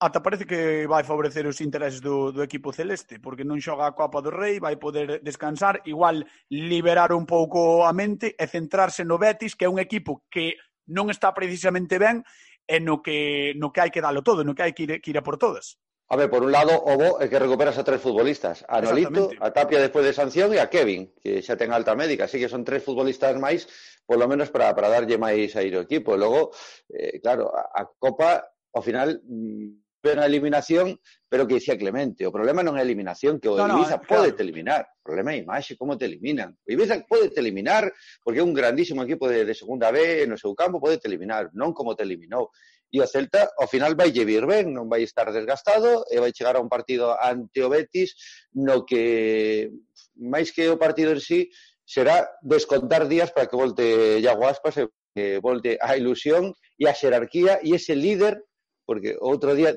[0.00, 3.96] ata parece que vai favorecer os intereses do, do equipo celeste, porque non xoga a
[3.96, 9.16] Copa do Rei, vai poder descansar, igual liberar un pouco a mente e centrarse no
[9.16, 10.58] Betis, que é un equipo que
[10.90, 12.26] non está precisamente ben
[12.66, 15.12] e no que, no que hai que dalo todo, no que hai que ir, que
[15.12, 15.78] ir a por todas.
[16.12, 19.32] A ver, por un lado, o bo é que recuperas a tres futbolistas, a Nolito,
[19.40, 22.52] a Tapia despois de sanción e a Kevin, que xa ten alta médica, así que
[22.52, 23.64] son tres futbolistas máis,
[24.04, 26.12] polo menos para, para darlle máis aire ao equipo.
[26.12, 26.52] E logo,
[26.92, 28.44] eh, claro, a, a Copa,
[28.76, 32.86] ao final, mm, ben de eliminación, pero que dicía Clemente, o problema non é a
[32.86, 34.36] eliminación, que o no, Ibiza no, pode claro.
[34.36, 36.52] te eliminar, o problema é a imaxe, como te eliminan.
[36.60, 37.88] O Ibiza pode te eliminar,
[38.20, 41.48] porque é un grandísimo equipo de, de segunda B, no seu campo pode te eliminar,
[41.56, 42.52] non como te eliminou.
[42.92, 46.54] E o Celta, ao final, vai vir ben, non vai estar desgastado, e vai chegar
[46.54, 48.12] a un partido ante o Betis,
[48.60, 49.72] no que,
[50.20, 51.48] máis que o partido en sí,
[51.88, 56.94] será descontar días para que volte Iago Aspas e que volte a ilusión e a
[56.94, 58.42] xerarquía e ese líder
[58.84, 59.72] porque outro día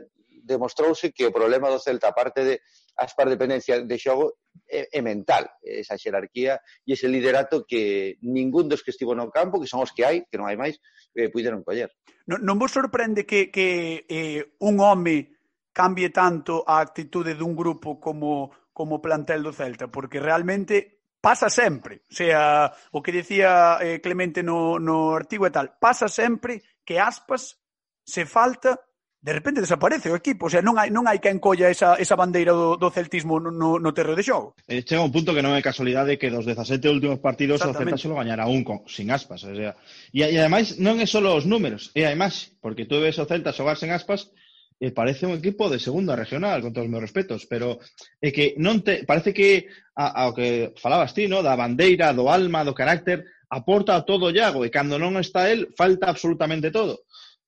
[0.47, 2.55] demostrouse que o problema do Celta, aparte de
[2.95, 8.81] aspar dependencia de xogo, é, é mental, esa xerarquía e ese liderato que ningún dos
[8.81, 10.79] que estivo no campo, que son os que hai, que non hai máis,
[11.13, 11.91] eh, puideron coller.
[12.25, 15.35] Non, non vos sorprende que, que eh, un home
[15.75, 22.05] cambie tanto a actitude dun grupo como como plantel do Celta, porque realmente pasa sempre,
[22.11, 27.01] o sea, o que decía eh, Clemente no, no artigo e tal, pasa sempre que
[27.01, 27.57] aspas
[28.05, 28.77] se falta
[29.21, 32.13] de repente desaparece o equipo, o sea, non hai, non hai que encolla esa, esa
[32.13, 34.53] bandeira do, do celtismo no, no, no terreo de xogo.
[34.69, 37.97] E chega un punto que non é casualidade que dos 17 últimos partidos o Celta
[37.97, 39.73] solo gañara un con, sin aspas, o sea,
[40.13, 43.25] e, e ademais non é solo os números, é a imaxe, porque tú ves o
[43.25, 44.29] Celta xogar sen aspas
[44.77, 47.81] e parece un equipo de segunda regional, con todos os meus respetos, pero
[48.21, 49.65] é que non te, parece que
[49.97, 54.61] a, ao que falabas ti, no, da bandeira, do alma, do carácter, aporta todo Iago
[54.61, 57.06] e cando non está el, falta absolutamente todo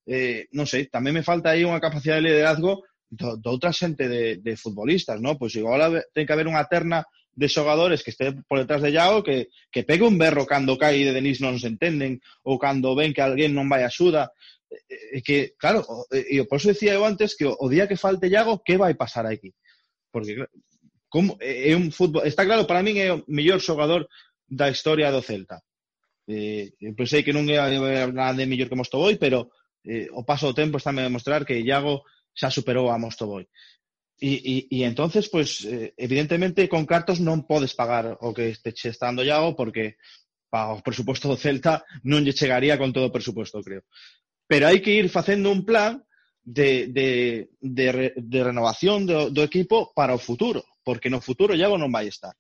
[0.10, 4.10] eh, non sei, tamén me falta aí unha capacidade de liderazgo do, do outra xente
[4.10, 5.38] de, de futbolistas, non?
[5.38, 7.06] Pois igual ten que haber unha terna
[7.38, 11.06] de xogadores que este por detrás de Iago que, que pegue un berro cando cai
[11.06, 14.34] de Denis non se entenden ou cando ven que alguén non vai axuda
[14.70, 17.54] e eh, eh, que, claro, e, e eh, por eso decía eu antes que o,
[17.58, 19.54] o día que falte Iago, que vai pasar aquí?
[20.10, 20.46] Porque
[21.10, 24.06] como é un fútbol, está claro, para min é o mellor xogador
[24.46, 25.62] da historia do Celta.
[26.30, 27.66] Eh, eu pensei que non era
[28.14, 29.50] nada de mellor que Mostoboy, pero
[29.86, 33.48] eh, o paso do tempo está a demostrar que Iago xa superou a Mostoboy.
[34.20, 38.76] E, e, e entonces, pues, eh, evidentemente, con cartos non podes pagar o que te
[38.76, 39.96] che está dando Iago porque
[40.52, 43.88] para o presupuesto do Celta non lle chegaría con todo o presupuesto, creo.
[44.50, 46.04] Pero hai que ir facendo un plan
[46.44, 47.10] de, de,
[47.62, 51.94] de, re, de renovación do, do equipo para o futuro, porque no futuro Iago non
[51.94, 52.36] vai estar.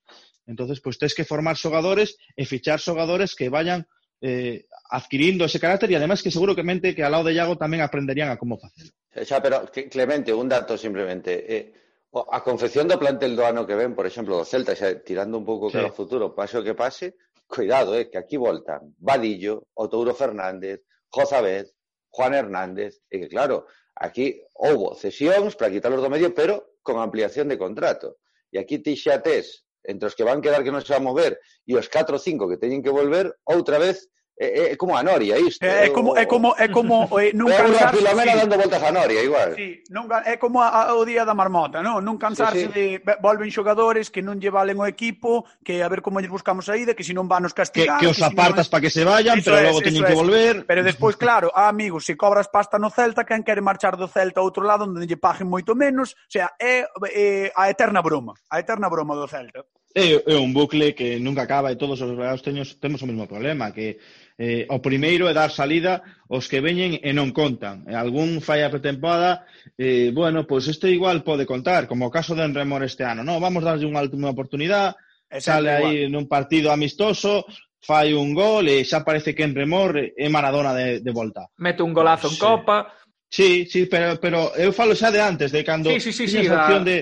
[0.49, 3.85] entonces pues, tens que formar xogadores e fichar xogadores que vayan
[4.21, 7.55] eh, adquirindo ese carácter e además que seguro que mente que ao lado de Iago
[7.55, 8.91] tamén aprenderían a como facelo.
[9.15, 11.31] Eh, xa, pero Clemente, un dato simplemente.
[11.47, 11.63] Eh,
[12.09, 15.45] a confección do plantel do ano que ven, por exemplo, do Celta, xa, tirando un
[15.45, 15.77] pouco sí.
[15.77, 20.81] cara ao futuro, pase o que pase, cuidado, eh, que aquí voltan Vadillo, Otouro Fernández,
[21.09, 21.69] Jozabed,
[22.09, 27.47] Juan Hernández, e que claro, aquí houbo cesións para quitarlos do medio, pero con ampliación
[27.47, 28.17] de contrato.
[28.49, 31.39] E aquí ti xa tes entre os que van quedar que non se van mover
[31.69, 34.09] e os 4 ou 5 que teñen que volver, outra vez
[34.39, 35.61] é, é como a noria isto.
[35.63, 37.99] É, é como é como é como é, eh, non é cansarse.
[37.99, 38.39] Filomena sí.
[38.39, 39.51] dando voltas a noria igual.
[39.59, 43.03] Sí, non é como a, a, o día da marmota, non, non cansarse sí, sí.
[43.03, 46.71] de volven xogadores que non lle valen o equipo, que a ver como lles buscamos
[46.71, 47.99] saída, que se non van nos castigar.
[47.99, 48.71] Que, que os apartas si non...
[48.71, 50.19] para que se vayan, eso pero es, logo teñen que es.
[50.23, 50.55] volver.
[50.63, 54.39] Pero despois claro, ah, amigos, se cobras pasta no Celta, quen quere marchar do Celta
[54.39, 58.39] a outro lado onde lle paguen moito menos, o sea, é, é a eterna broma,
[58.47, 59.67] a eterna broma do Celta.
[59.95, 63.73] É, é un bucle que nunca acaba e todos os galegos temos o mesmo problema,
[63.73, 63.97] que
[64.39, 65.99] Eh, o primeiro é dar salida
[66.31, 67.83] aos que veñen e non contan.
[67.83, 69.43] E algún fai a pretemporada,
[69.75, 73.19] eh, bueno, pois pues este igual pode contar, como o caso de Enremor este ano.
[73.19, 74.95] No, vamos darlle unha última oportunidade,
[75.27, 77.43] Exacto, sale aí nun partido amistoso,
[77.83, 81.51] fai un gol e xa parece que Enremor é Maradona de, de volta.
[81.59, 82.95] Mete un golazo pues, en Copa.
[83.27, 86.47] Sí, sí, pero, pero eu falo xa de antes, de cando sí, sí, sí, sí,
[86.47, 86.95] a opción da...
[86.95, 86.97] de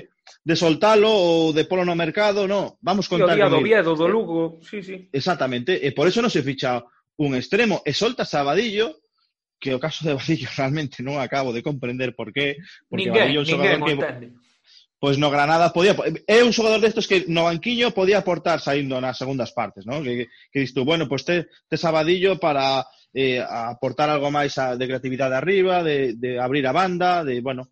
[0.47, 3.59] de soltalo ou de polo no mercado, no, vamos contar sí, o día con do
[3.63, 5.07] Oviedo, do Lugo, sí, sí.
[5.11, 6.83] Exactamente, e por eso non se ficha
[7.17, 9.01] un extremo e soltas a Vadillo,
[9.57, 13.41] que o caso de Vadillo realmente non acabo de comprender por qué, porque ninguén, Vadillo
[13.41, 14.27] é un xogador que entende.
[14.97, 15.93] Pois no Granada podía...
[16.25, 20.01] É un xogador destos que no banquiño podía aportar saindo nas segundas partes, non?
[20.01, 22.81] Que, que dis tú, bueno, pois pues te, te sabadillo para
[23.13, 27.69] eh, aportar algo máis a, de creatividade arriba, de, de abrir a banda, de, bueno,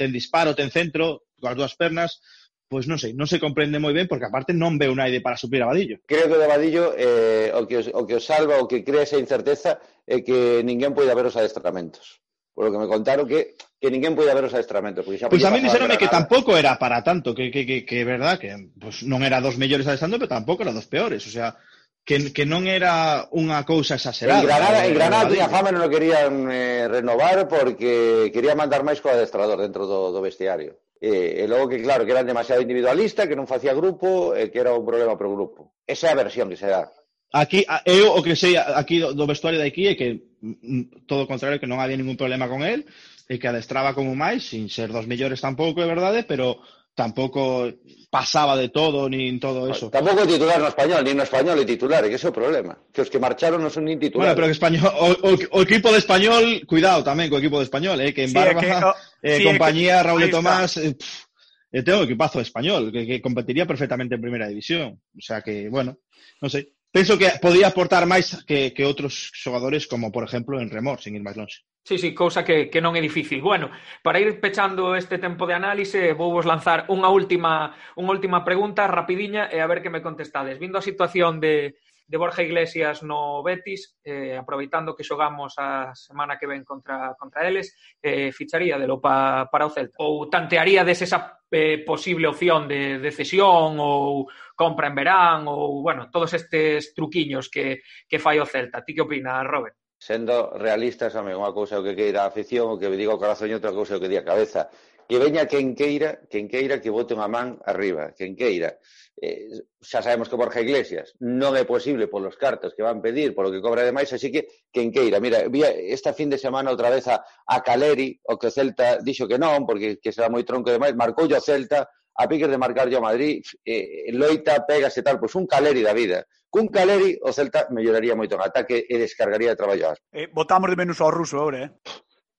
[0.00, 2.24] ten disparo, ten centro, coas dúas pernas,
[2.72, 5.36] pois non sei, non se comprende moi ben porque aparte non ve un aire para
[5.36, 6.00] suplir a Vadillo.
[6.08, 8.80] Creo que o de Vadillo eh, o, que os, o que os salva, o que
[8.80, 9.76] crea esa incerteza
[10.08, 12.24] é que ninguén poida ver os adestramentos.
[12.56, 15.04] Por lo que me contaron que, que ninguén poida ver os adestramentos.
[15.04, 18.08] Porque xa pois a mí dixeronme que tampouco era para tanto, que, que, que, que
[18.08, 21.28] verdad que pues, non era dos mellores adestrando, pero tampouco era dos peores.
[21.28, 21.60] O sea,
[22.04, 24.42] que, que non era unha cousa exagerada.
[24.42, 28.82] En Granada, eh, en Granada tiña fama non o querían eh, renovar porque quería mandar
[28.82, 32.62] máis co adestrador dentro do, do vestiario eh, e logo que claro que eran demasiado
[32.62, 35.74] individualista, que non facía grupo e eh, que era un problema para o grupo.
[35.82, 36.94] Esa é a versión que se dá.
[37.34, 41.26] Aquí eu o que sei aquí do vestuario de aquí é que mm, mm, todo
[41.26, 42.86] o contrario que non había ningún problema con él
[43.26, 46.62] e que adestraba como máis, sin ser dos mellores tampouco, é verdade, pero
[46.94, 47.66] tampouco
[48.12, 49.90] pasaba de todo nin todo eso.
[49.90, 52.78] Tampouco titular no español, nin no español é titular, que ese é o problema.
[52.94, 54.36] Que os que marcharon non son nin titulares.
[54.36, 57.66] Bueno, pero que español, o, o, o equipo de español, cuidado tamén co equipo de
[57.66, 58.62] español, eh, que en sí, Barba...
[58.62, 61.24] Que, o, eh, sí, compañía, que- Raúl de Tomás, eh, pff,
[61.72, 65.00] eh, tengo equipazo español, que, que competiría perfectamente en primera división.
[65.16, 66.02] O sea que, bueno,
[66.42, 66.66] non sei.
[66.92, 71.16] Penso que podía aportar máis que, que outros xogadores, como por exemplo en Remor, sin
[71.16, 71.64] ir máis longe.
[71.88, 73.40] Sí, sí, cousa que, que non é difícil.
[73.40, 73.72] Bueno,
[74.04, 78.84] para ir pechando este tempo de análise, vou vos lanzar unha última, unha última pregunta
[78.84, 80.60] rapidiña e a ver que me contestades.
[80.60, 86.38] Vindo a situación de, de Borja Iglesias no Betis, eh, aproveitando que xogamos a semana
[86.38, 89.96] que ven contra, contra eles, eh, ficharía de Lopa para o Celta.
[90.04, 95.82] Ou tantearía des esa eh, posible opción de, de cesión ou compra en verán ou,
[95.82, 98.84] bueno, todos estes truquiños que, que fai o Celta.
[98.84, 99.76] Ti que opinas, Robert?
[100.02, 103.46] Sendo realistas, home, unha cousa o que queira a afición, o que diga o corazón
[103.46, 104.66] e outra cousa o que di a cabeza
[105.12, 108.80] que veña quen queira, quen queira que vote unha man arriba, quen queira.
[109.20, 109.44] Eh,
[109.84, 113.60] xa sabemos que Borja Iglesias non é posible polos cartos que van pedir, polo que
[113.60, 115.20] cobra demais, así que quen queira.
[115.20, 119.04] Mira, vi esta fin de semana outra vez a, a Caleri, o que o Celta
[119.04, 121.84] dixo que non, porque que será moi tronco demais, marcou o Celta,
[122.16, 126.24] a piques de marcarlle o Madrid, eh, loita, pégase tal, pois un Caleri da vida.
[126.48, 129.92] Cun Caleri o Celta melloraría moito en ataque e descargaría de traballo.
[130.08, 131.70] Eh, botamos de menos ao ruso, ahora, eh?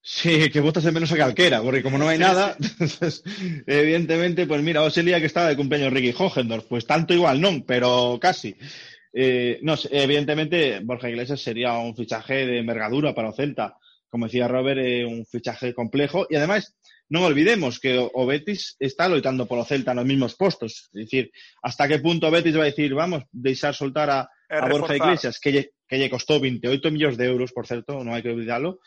[0.05, 3.23] Sí, que botas de menos a calquera, porque como non hai nada, entonces,
[3.63, 7.63] evidentemente, pues mira, ose día que estaba de cumpleaños Ricky Hogendorf, pues tanto igual non,
[7.63, 8.51] pero casi.
[9.15, 13.79] Eh, no, sé, evidentemente, Borja Iglesias sería un fichaje de envergadura para Celta.
[14.11, 16.75] Como decía Robert, é un fichaje complejo e ademais
[17.07, 20.91] non olvidemos que o o Betis está loitando polo Celta nos mismos postos.
[20.91, 21.31] É dicir,
[21.63, 24.99] hasta que punto o Betis vai dicir, vamos, deixar soltar a, a Borja.
[24.99, 28.35] Iglesias, que lle, que lle costou 28 millóns de euros, por certo, non hai que
[28.35, 28.83] olvidalo,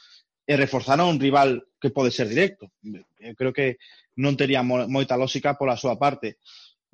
[0.47, 2.71] e reforzar a un rival que pode ser directo.
[3.19, 3.83] Eu creo que
[4.17, 6.39] non tería moita lógica pola súa parte.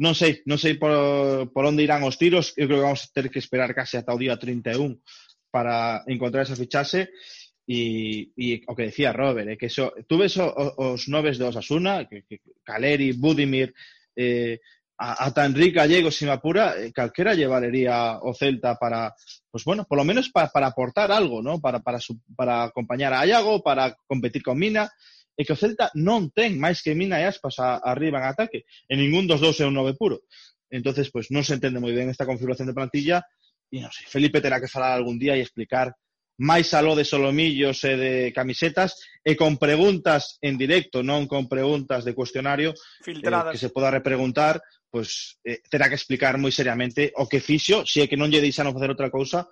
[0.01, 0.91] Non sei, non sei por,
[1.53, 4.19] por onde irán os tiros, eu creo que vamos ter que esperar case ata o
[4.19, 4.99] día 31
[5.53, 7.13] para encontrar esa fichaxe
[7.69, 10.49] e, e o que decía Robert, é que so, tú ves o,
[10.97, 13.77] os noves de Osasuna, que, que Caleri, Budimir,
[14.17, 14.59] eh,
[15.03, 19.11] a, a tan rica Gallego, sin apura, eh, calquera lle valería o Celta para,
[19.51, 21.59] pues bueno, por lo menos pa, para aportar algo, ¿no?
[21.59, 24.87] Para, para, su, para acompañar a Ayago, para competir con Mina,
[25.35, 28.63] e que o Celta non ten máis que Mina e Aspas a, arriba en ataque.
[28.87, 30.23] En ningún dos dous é un nove puro.
[30.71, 33.27] Entonces, pues non se entende moi ben esta configuración de plantilla
[33.75, 35.91] e non sei, Felipe terá que falar algún día e explicar
[36.39, 42.03] máis aló de solomillos e de camisetas e con preguntas en directo, non con preguntas
[42.03, 43.53] de cuestionario eh, Filtradas.
[43.53, 47.45] Eh, que se poda repreguntar, pois pues, eh, terá que explicar moi seriamente o que
[47.45, 49.47] fixo, se é que non lle deixaron facer outra cousa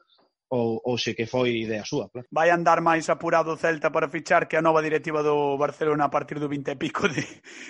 [0.51, 2.11] ou, ou se que foi idea súa.
[2.11, 2.27] Claro.
[2.35, 6.13] Vai andar máis apurado o Celta para fichar que a nova directiva do Barcelona a
[6.13, 7.23] partir do 20 e pico de,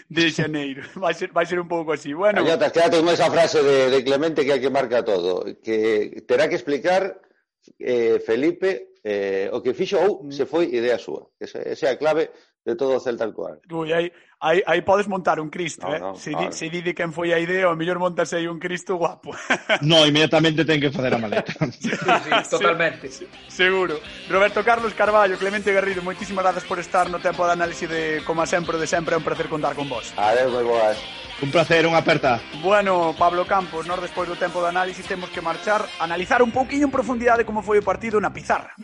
[0.09, 0.81] de xaneiro.
[0.97, 2.17] Vai ser, vai ser un pouco así.
[2.17, 2.41] Bueno...
[2.41, 5.45] Callata, quédate con esa frase de, de Clemente que hai que marca todo.
[5.61, 7.21] Que terá que explicar
[7.77, 10.47] eh, Felipe eh, o que fixo ou se mm.
[10.47, 11.31] foi idea súa.
[11.41, 12.31] Esa, esa é a clave
[12.65, 13.59] de todo o Celta actual.
[13.71, 15.99] Ui, aí, aí, aí podes montar un Cristo, no, eh?
[15.99, 16.51] No, se, claro.
[16.51, 19.33] di, se di quen foi a idea, o mellor montas aí un Cristo guapo.
[19.81, 21.53] No, inmediatamente ten que facer a maleta.
[21.73, 23.09] sí, sí, totalmente.
[23.09, 23.97] Sí, seguro.
[24.29, 28.45] Roberto Carlos Carballo, Clemente Garrido, moitísimas grazas por estar no tempo de análise de, como
[28.45, 30.13] sempre, de sempre, é un placer contar con vos.
[30.21, 31.01] Adeus, moi boas.
[31.41, 32.37] Un placer, unha aperta.
[32.61, 36.85] Bueno, Pablo Campos, nós despois do tempo de análise temos que marchar, analizar un pouquiño
[36.85, 38.77] en profundidade como foi o partido na pizarra.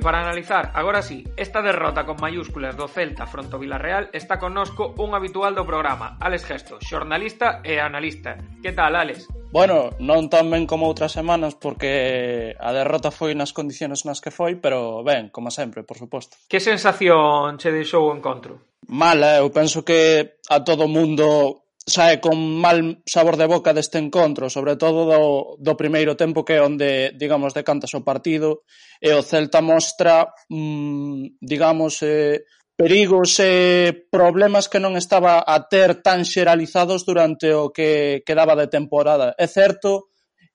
[0.00, 4.40] E para analizar, agora sí, esta derrota con mayúsculas do Celta fronte ao Villarreal está
[4.40, 8.40] connosco un habitual do programa, Alex Gesto, xornalista e analista.
[8.64, 9.28] Que tal, Alex?
[9.52, 14.32] Bueno, non tan ben como outras semanas porque a derrota foi nas condicións nas que
[14.32, 16.40] foi, pero ben, como sempre, por suposto.
[16.48, 18.56] Que sensación che deixou o encontro?
[18.88, 24.50] Mala, eu penso que a todo mundo sae con mal sabor de boca deste encontro,
[24.50, 28.62] sobre todo do, do primeiro tempo que é onde, digamos, decantas o partido
[29.00, 32.44] e o Celta mostra, mm, digamos, eh,
[32.76, 38.72] perigos e problemas que non estaba a ter tan xeralizados durante o que quedaba de
[38.72, 39.36] temporada.
[39.36, 40.09] É certo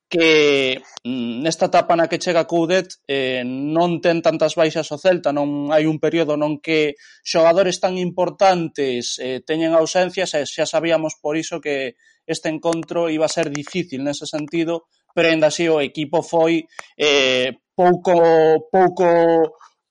[0.09, 5.33] que mm, nesta etapa na que chega Coudet eh, non ten tantas baixas o Celta,
[5.33, 6.93] non hai un período non que
[7.25, 13.25] xogadores tan importantes eh, teñen ausencias e xa sabíamos por iso que este encontro iba
[13.25, 19.05] a ser difícil nese sentido, pero ainda así o equipo foi eh, pouco pouco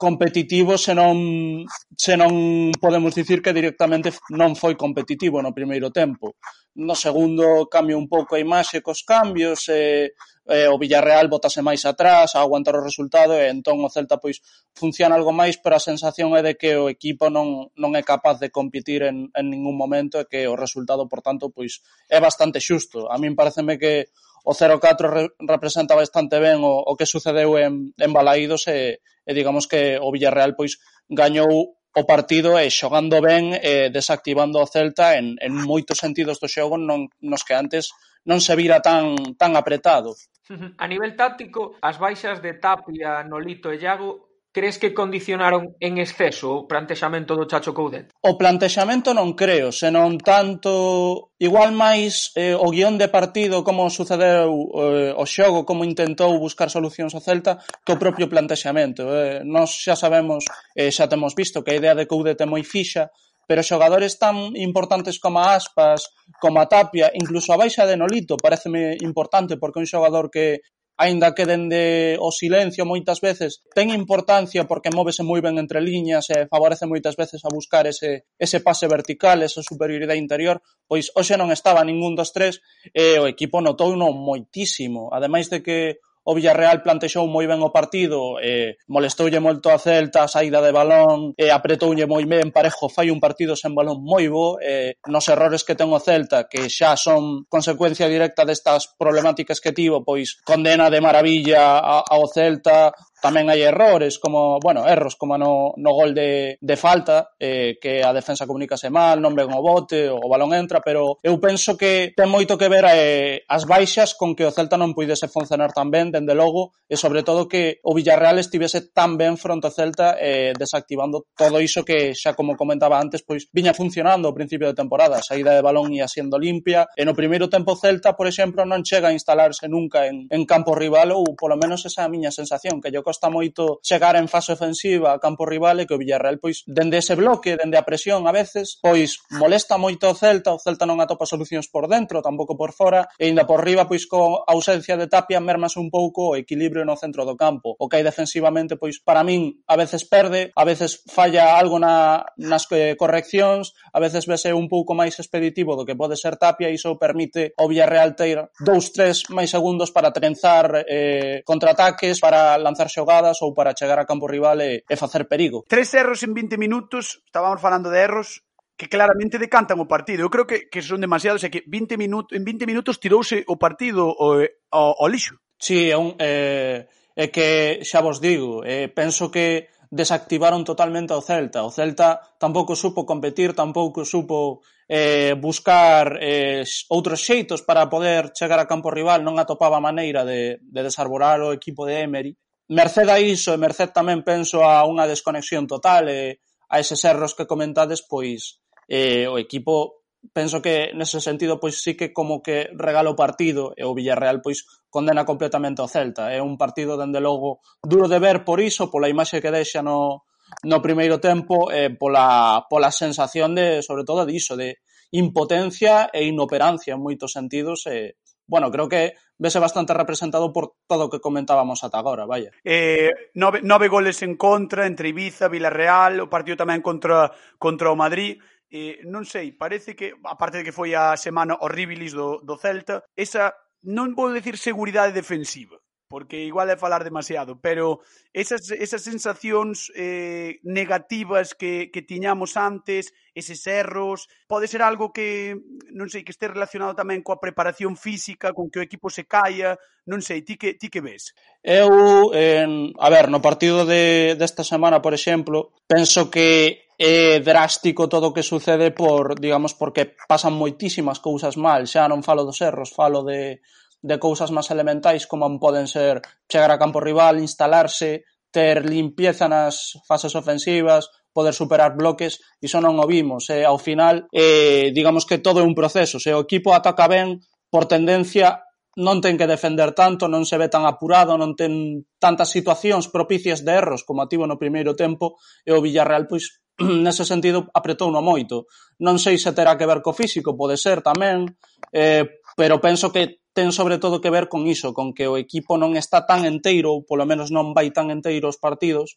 [0.05, 1.64] competitivo se non,
[1.96, 6.36] se non podemos dicir que directamente non foi competitivo no primeiro tempo.
[6.76, 10.12] No segundo cambia un pouco a imaxe cos cambios, e,
[10.44, 14.44] e o Villarreal botase máis atrás a aguantar o resultado e entón o Celta pois
[14.76, 18.36] funciona algo máis, pero a sensación é de que o equipo non, non é capaz
[18.44, 21.80] de competir en, en ningún momento e que o resultado, por tanto, pois
[22.12, 23.09] é bastante xusto.
[23.09, 24.12] A min pareceme que
[24.45, 29.30] o 0-4 re, representa bastante ben o, o que sucedeu en, en Balaídos e, e
[29.32, 30.76] digamos que o Villarreal pois
[31.09, 36.51] gañou o partido e xogando ben e desactivando o Celta en, en moitos sentidos do
[36.51, 37.97] xogo non, nos que antes
[38.28, 40.12] non se vira tan, tan apretado.
[40.82, 46.62] A nivel táctico, as baixas de Tapia, Nolito e Iago Crees que condicionaron en exceso
[46.62, 48.14] o plantexamento do Chacho Coudet?
[48.22, 54.55] O plantexamento non creo, senón tanto igual máis eh, o guión de partido como sucedeu
[54.78, 59.02] eh, o xogo, como intentou buscar solucións ao Celta, que o propio plantexamento.
[59.11, 60.46] Eh, nós xa sabemos,
[60.78, 63.11] eh, xa temos visto que a idea de Coudet é moi fixa,
[63.50, 68.94] pero xogadores tan importantes como Aspas, como a Tapia, incluso a baixa de Nolito, pareceme
[69.02, 70.62] importante porque é un xogador que
[70.97, 76.30] aínda que dende o silencio moitas veces ten importancia porque móvese moi ben entre liñas
[76.30, 81.34] e favorece moitas veces a buscar ese, ese pase vertical, esa superioridade interior, pois hoxe
[81.34, 82.62] non estaba ningún dos tres
[82.95, 85.11] e o equipo notou non moitísimo.
[85.11, 90.24] Ademais de que o Villarreal plantexou moi ben o partido, e molestoulle moito a Celta
[90.24, 94.26] a saída de balón, e apretoulle moi ben, Parejo fai un partido sen balón moi
[94.32, 99.60] bo, e nos errores que ten o Celta, que xa son consecuencia directa destas problemáticas
[99.60, 105.40] que tivo, pois condena de maravilla ao Celta, Tamén hai errores como, bueno, erros como
[105.40, 109.64] no, no gol de, de falta, eh, que a defensa comunícase mal, non ven o
[109.64, 114.12] bote, o balón entra, pero eu penso que ten moito que ver eh, as baixas
[114.12, 117.80] con que o Celta non puidese funcionar tan ben, dende logo, e sobre todo que
[117.80, 122.60] o Villarreal estivese tan ben fronte ao Celta eh, desactivando todo iso que xa como
[122.60, 126.36] comentaba antes, pois viña funcionando ao principio de temporada, a saída de balón ia sendo
[126.36, 130.44] limpia, e no primeiro tempo Celta, por exemplo, non chega a instalarse nunca en, en
[130.44, 134.18] campo rival ou polo menos esa é a miña sensación, que yo costa moito chegar
[134.18, 137.78] en fase ofensiva a campo rival e que o Villarreal pois dende ese bloque, dende
[137.78, 141.86] a presión a veces, pois molesta moito o Celta, o Celta non atopa solucións por
[141.86, 145.94] dentro, tampouco por fora, e ainda por riba pois co ausencia de Tapia mermas un
[145.94, 147.78] pouco o equilibrio no centro do campo.
[147.78, 152.26] O que hai defensivamente pois para min a veces perde, a veces falla algo na,
[152.34, 156.66] nas eh, correccións, a veces vese un pouco máis expeditivo do que pode ser Tapia
[156.66, 162.58] e iso permite ao Villarreal ter dous, tres máis segundos para trenzar eh, contraataques, para
[162.58, 165.68] lanzarse xogadas ou para chegar a campo rival e, e facer perigo.
[165.68, 168.40] Tres erros en 20 minutos, estábamos falando de erros,
[168.76, 170.26] que claramente decantan o partido.
[170.26, 173.61] Eu creo que, que son demasiados, é que 20 minutos, en 20 minutos tirouse o
[173.61, 174.42] partido ao,
[174.72, 175.38] ao, o lixo.
[175.61, 181.22] Sí, é, un, é, é que xa vos digo, é, penso que desactivaron totalmente o
[181.22, 181.62] Celta.
[181.62, 188.59] O Celta tampouco supo competir, tampouco supo eh, buscar eh, outros xeitos para poder chegar
[188.59, 192.32] a campo rival, non atopaba maneira de, de desarborar o equipo de Emery
[192.68, 196.40] merced a iso e merced tamén penso a unha desconexión total e
[196.72, 201.92] a eses erros que comentades, pois eh, o equipo penso que nese sentido pois sí
[201.96, 206.32] que como que regala o partido e o Villarreal pois condena completamente ao Celta.
[206.32, 210.24] É un partido dende logo duro de ver por iso, pola imaxe que deixa no,
[210.64, 214.80] no primeiro tempo e eh, pola, pola sensación de, sobre todo, diso, de
[215.12, 220.76] impotencia e inoperancia en moitos sentidos e eh, bueno, creo que vese bastante representado por
[220.86, 222.53] todo o que comentábamos ata agora, vaya.
[222.62, 227.99] Eh, nove, nove goles en contra entre Ibiza, Villarreal, o partido tamén contra, contra o
[227.99, 228.38] Madrid.
[228.70, 233.05] Eh, non sei, parece que, aparte de que foi a semana horribilis do, do Celta,
[233.14, 235.76] esa, non vou decir seguridade defensiva,
[236.14, 237.98] porque igual é falar demasiado, pero
[238.30, 245.58] esas, esas sensacións eh, negativas que, que tiñamos antes, eses erros, pode ser algo que,
[245.90, 249.74] non sei, que este relacionado tamén coa preparación física, con que o equipo se caia,
[250.06, 251.34] non sei, ti que, ti que ves?
[251.66, 258.06] Eu, en, a ver, no partido de, desta semana, por exemplo, penso que é drástico
[258.06, 262.62] todo o que sucede por, digamos, porque pasan moitísimas cousas mal, xa non falo dos
[262.62, 263.58] erros, falo de
[264.05, 269.96] de cousas máis elementais como poden ser chegar a campo rival, instalarse, ter limpieza nas
[270.05, 273.48] fases ofensivas, poder superar bloques, iso non o vimos.
[273.48, 276.20] E, ao final, eh, digamos que todo é un proceso.
[276.20, 277.40] Se o equipo ataca ben,
[277.72, 278.62] por tendencia
[278.94, 283.66] non ten que defender tanto, non se ve tan apurado, non ten tantas situacións propicias
[283.66, 286.62] de erros como ativo no primeiro tempo e o Villarreal pois
[287.02, 288.70] nese sentido apretou no moito.
[289.02, 291.50] Non sei se terá que ver co físico, pode ser tamén,
[291.90, 295.78] eh, pero penso que ten sobre todo que ver con iso, con que o equipo
[295.78, 299.14] non está tan enteiro, ou polo menos non vai tan enteiro os partidos,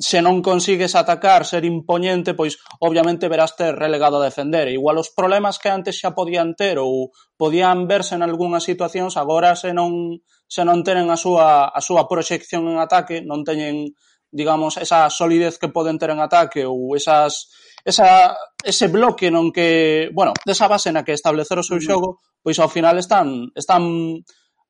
[0.00, 4.72] se non consigues atacar, ser impoñente, pois obviamente veraste relegado a defender.
[4.72, 9.52] Igual os problemas que antes xa podían ter ou podían verse en algunhas situacións, agora
[9.60, 13.92] se non se non tenen a súa a súa proxección en ataque, non teñen
[14.30, 17.50] digamos, esa solidez que poden ter en ataque ou esas
[17.84, 22.58] esa, ese bloque non que, bueno, desa base na que establecer o seu xogo, pois
[22.62, 24.22] ao final están están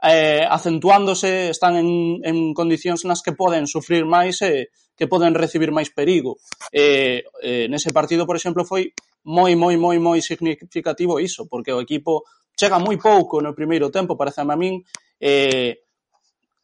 [0.02, 5.72] eh, acentuándose, están en, en condicións nas que poden sufrir máis e que poden recibir
[5.72, 6.40] máis perigo.
[6.72, 8.92] Eh, eh, nese partido, por exemplo, foi
[9.24, 12.24] moi, moi, moi, moi significativo iso, porque o equipo
[12.56, 14.80] chega moi pouco no primeiro tempo, parece a min,
[15.20, 15.84] eh,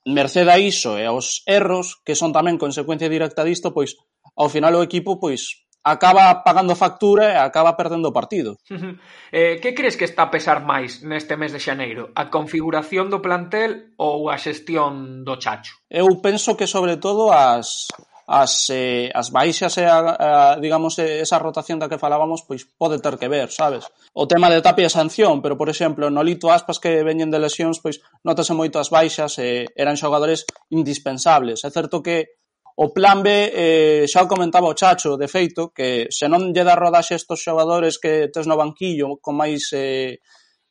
[0.07, 3.99] merced a iso e aos erros que son tamén consecuencia directa disto, pois
[4.39, 8.59] ao final o equipo pois acaba pagando factura e acaba perdendo o partido.
[9.31, 12.11] eh, que crees que está a pesar máis neste mes de xaneiro?
[12.15, 15.79] A configuración do plantel ou a xestión do Chacho?
[15.91, 17.87] Eu penso que sobre todo as
[18.27, 22.99] as, eh, as baixas e a, a, digamos esa rotación da que falábamos pois pode
[22.99, 23.87] ter que ver, sabes?
[24.19, 27.39] O tema de Tapia e sanción, pero por exemplo, no lito Aspas que veñen de
[27.39, 30.43] lesións, pois notase moito as baixas, eh, eran xogadores
[30.75, 31.63] indispensables.
[31.63, 32.37] É certo que
[32.79, 36.61] O plan B, eh, xa o comentaba o Chacho, de feito, que se non lle
[36.61, 40.21] dá rodaxe estos xogadores que tes no banquillo con máis eh,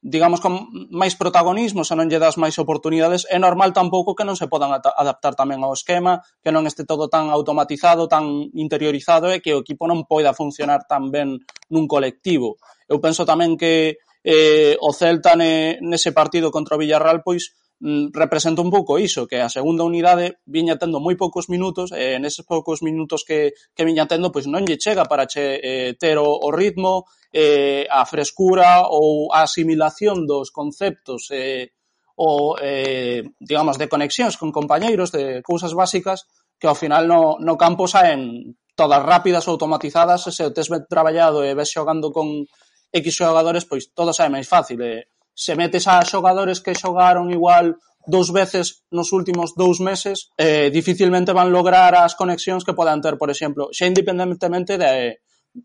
[0.06, 4.38] digamos, con máis protagonismo, se non lle das máis oportunidades, é normal tampouco que non
[4.38, 9.42] se podan adaptar tamén ao esquema, que non este todo tan automatizado, tan interiorizado, e
[9.42, 11.42] que o equipo non poida funcionar tan ben
[11.74, 12.62] nun colectivo.
[12.86, 18.16] Eu penso tamén que eh, o Celta ne, nese partido contra o Villarreal, pois, Mm,
[18.16, 22.48] representa un pouco iso, que a segunda unidade viña tendo moi poucos minutos e neses
[22.48, 26.40] poucos minutos que, que viña tendo pois non lle chega para che, eh, ter o,
[26.40, 27.04] o ritmo,
[27.36, 31.76] eh, a frescura ou a asimilación dos conceptos eh,
[32.16, 37.60] ou, eh, digamos, de conexións con compañeiros, de cousas básicas que ao final no, no
[37.60, 42.48] campo saen todas rápidas, automatizadas, e se o tes ben traballado e ves xogando con
[42.96, 44.80] X xogadores, pois todo sae máis fácil.
[44.80, 47.76] E, se metes a xogadores que xogaron igual
[48.08, 53.20] dous veces nos últimos dous meses, eh, dificilmente van lograr as conexións que podan ter,
[53.20, 55.20] por exemplo, xa independentemente de,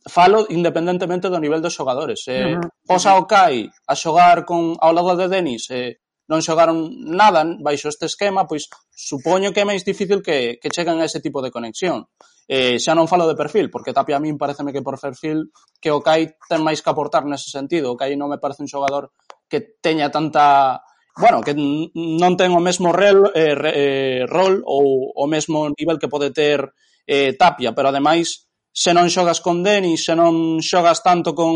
[0.07, 2.27] falo independentemente do nivel dos xogadores.
[2.27, 2.69] Eh, uh -huh.
[2.87, 6.01] Posa o Kai a xogar con ao lado de Denis, eh,
[6.31, 11.03] non xogaron nada baixo este esquema, pois supoño que é máis difícil que, que cheguen
[11.03, 12.07] a ese tipo de conexión.
[12.47, 15.51] Eh, xa non falo de perfil, porque Tapia a min pareceme que por perfil
[15.83, 17.91] que o Kai ten máis que aportar nese sentido.
[17.91, 19.11] O Kai non me parece un xogador
[19.51, 20.87] que teña tanta
[21.19, 25.99] bueno, que non ten o mesmo rel, eh, re, eh, rol ou o mesmo nivel
[25.99, 26.71] que pode ter
[27.05, 31.53] eh, Tapia, pero ademais se non xogas con Denis, se non xogas tanto con,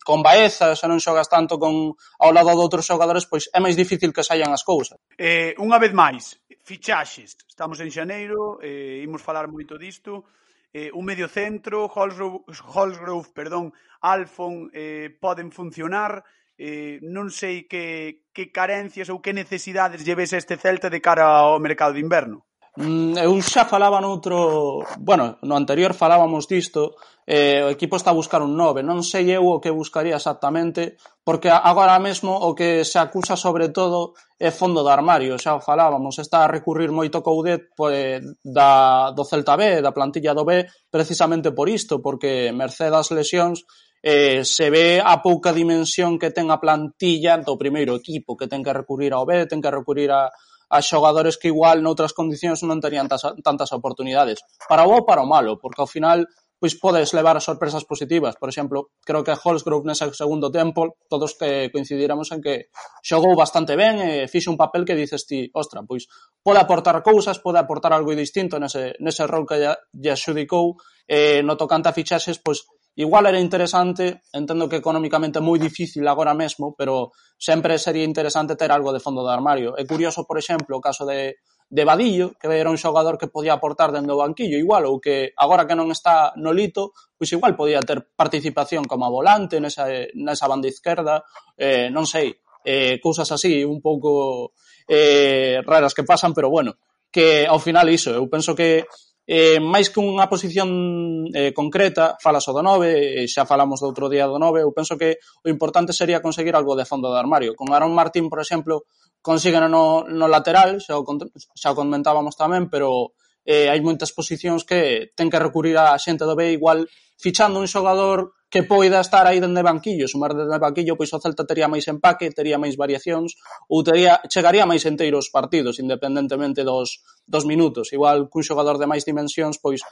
[0.00, 3.76] con Baeza, se non xogas tanto con ao lado de outros xogadores, pois é máis
[3.76, 4.96] difícil que saian as cousas.
[5.20, 7.36] Eh, unha vez máis, fichaxes.
[7.44, 10.24] Estamos en xaneiro, eh, imos falar moito disto.
[10.72, 16.24] Eh, un medio centro, Holsgrove, Holsgrove perdón, Alfon eh, poden funcionar
[16.58, 21.62] eh, non sei que, que carencias ou que necesidades lleves este Celta de cara ao
[21.62, 22.44] mercado de inverno.
[22.78, 24.86] Mm, eu xa falaba noutro...
[25.02, 26.94] Bueno, no anterior falábamos disto,
[27.26, 30.94] eh, o equipo está a buscar un 9, non sei eu o que buscaría exactamente,
[31.26, 35.64] porque agora mesmo o que se acusa sobre todo é fondo de armario, xa o
[35.64, 40.70] falábamos, está a recurrir moito Coudet pois, da, do Celta B, da plantilla do B,
[40.86, 43.66] precisamente por isto, porque merced das lesións
[44.02, 48.62] eh, se ve a pouca dimensión que ten a plantilla do primeiro equipo, que ten
[48.62, 50.30] que recurrir ao B, ten que recurrir a,
[50.68, 54.44] a xogadores que igual noutras condicións non terían tas, tantas oportunidades.
[54.68, 56.28] Para o ou para o malo, porque ao final
[56.58, 58.34] pois podes levar a sorpresas positivas.
[58.34, 63.38] Por exemplo, creo que Holzgrove nese segundo tempo, todos eh, que coincidiramos en que xogou
[63.38, 66.10] bastante ben e fixe un papel que dices ti, ostra, pois
[66.42, 70.74] pode aportar cousas, pode aportar algo distinto nese, nese rol que lle, lle axudicou.
[71.08, 72.66] E no tocante a fichaxes, pois
[72.98, 78.58] Igual era interesante, entendo que económicamente é moi difícil agora mesmo, pero sempre sería interesante
[78.58, 79.78] ter algo de fondo de armario.
[79.78, 81.38] É curioso, por exemplo, o caso de,
[81.70, 85.30] de Vadillo, que era un xogador que podía aportar dentro do banquillo, igual, ou que
[85.38, 89.86] agora que non está no lito, pois igual podía ter participación como volante nesa,
[90.18, 91.22] nesa banda izquierda,
[91.54, 92.34] eh, non sei,
[92.66, 94.58] eh, cousas así un pouco
[94.90, 96.74] eh, raras que pasan, pero bueno,
[97.14, 98.90] que ao final iso, eu penso que
[99.28, 103.92] eh, máis que unha posición eh, concreta, falas o do 9, eh, xa falamos do
[103.92, 107.20] outro día do 9, eu penso que o importante sería conseguir algo de fondo do
[107.20, 107.52] armario.
[107.52, 108.88] Con Aaron Martín, por exemplo,
[109.20, 111.04] consiguen no, no lateral, xa o,
[111.52, 113.12] xa o comentábamos tamén, pero
[113.44, 116.88] eh, hai moitas posicións que ten que recurrir a xente do B igual
[117.20, 121.44] fichando un xogador que poida estar aí dende banquillo, sumar dende banquillo, pois o Celta
[121.44, 123.36] tería máis empaque, tería máis variacións,
[123.68, 127.92] ou tería, chegaría máis enteiros partidos, independentemente dos, dos minutos.
[127.92, 129.84] Igual cun xogador de máis dimensións, pois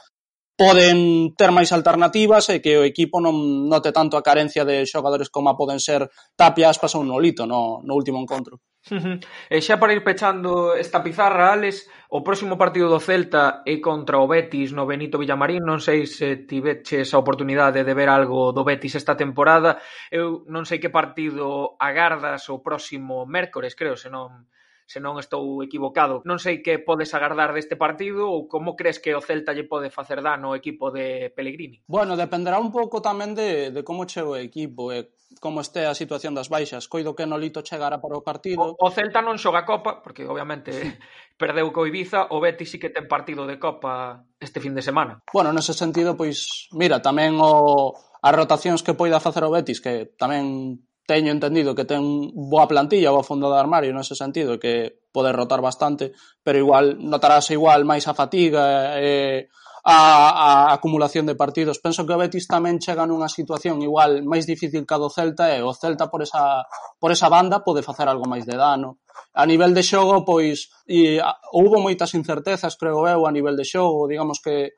[0.57, 5.29] poden ter máis alternativas e que o equipo non note tanto a carencia de xogadores
[5.29, 8.57] como poden ser Tapia, Aspas ou Nolito no, no último encontro.
[9.51, 14.17] E xa para ir pechando esta pizarra, Alex, o próximo partido do Celta é contra
[14.17, 15.61] o Betis no Benito Villamarín.
[15.61, 19.77] Non sei se tiveches a oportunidade de ver algo do Betis esta temporada.
[20.09, 24.47] Eu non sei que partido agardas o próximo mércores, creo, se non
[24.87, 26.23] se non estou equivocado.
[26.23, 29.91] Non sei que podes agardar deste partido ou como crees que o Celta lle pode
[29.91, 31.83] facer dano ao equipo de Pellegrini?
[31.91, 35.11] Bueno, dependerá un pouco tamén de, de como che o equipo e
[35.43, 36.87] como este a situación das baixas.
[36.87, 38.63] Coido que Nolito chegara para o partido.
[38.63, 40.71] O, o Celta non xoga Copa, porque obviamente
[41.41, 45.19] perdeu co Ibiza, o Betis sí que ten partido de Copa este fin de semana.
[45.35, 47.91] Bueno, nese sentido, pois, mira, tamén o,
[48.23, 52.03] as rotacións que poida facer o Betis, que tamén teño entendido que ten
[52.35, 56.11] boa plantilla, boa fondo de armario nese sentido, que pode rotar bastante,
[56.43, 59.47] pero igual notarase igual máis a fatiga e
[59.87, 61.79] a, a acumulación de partidos.
[61.79, 65.47] Penso que o Betis tamén chega nunha situación igual máis difícil que a do Celta
[65.55, 66.67] e o Celta por esa,
[66.99, 68.99] por esa banda pode facer algo máis de dano.
[69.31, 73.63] A nivel de xogo, pois, e, a, houbo moitas incertezas, creo eu, a nivel de
[73.63, 74.75] xogo, digamos que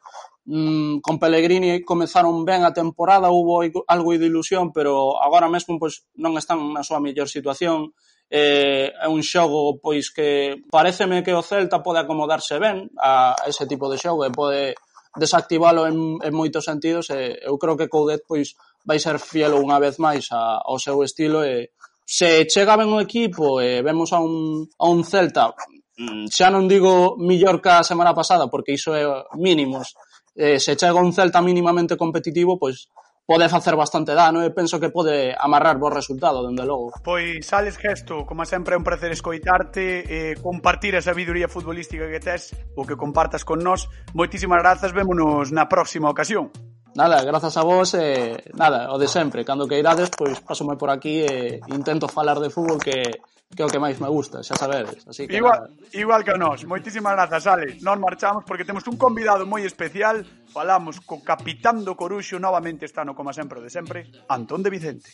[0.49, 6.09] mm, con Pellegrini comezaron ben a temporada, hubo algo de ilusión, pero agora mesmo pois,
[6.17, 7.93] non están na súa mellor situación,
[8.29, 13.65] eh, é un xogo pois que pareceme que o Celta pode acomodarse ben a ese
[13.65, 14.77] tipo de xogo e pode
[15.17, 18.53] desactivalo en, en moitos sentidos e eu creo que Coudet pois
[18.85, 21.73] vai ser fiel unha vez máis a, ao seu estilo e
[22.05, 25.49] se chega ben o equipo e vemos a un, a un Celta
[25.97, 29.09] mm, xa non digo millor que a semana pasada porque iso é
[29.41, 29.97] mínimos
[30.39, 32.87] eh, se chega un Celta mínimamente competitivo, pois
[33.29, 36.95] pode facer bastante dano e eh, penso que pode amarrar bo resultado, dende logo.
[37.03, 42.09] Pois, Alex Gesto, como sempre é un placer escoitarte e eh, compartir a sabiduría futbolística
[42.09, 43.85] que tes, o que compartas con nós.
[44.17, 46.49] Moitísimas grazas, vémonos na próxima ocasión.
[46.97, 50.73] Nada, grazas a vos e eh, nada, o de sempre, cando que irades, pois pasome
[50.73, 53.21] por aquí e intento falar de fútbol que
[53.55, 55.01] que é o que máis me gusta, xa sabedes.
[55.09, 55.73] Así que igual, nada.
[55.91, 56.63] igual que a nós.
[56.63, 57.81] Moitísimas grazas, Alex.
[57.81, 60.21] Nos marchamos porque temos un convidado moi especial.
[60.53, 65.09] Falamos co capitán do Coruxo, novamente está no como sempre de sempre, Antón de Vicente.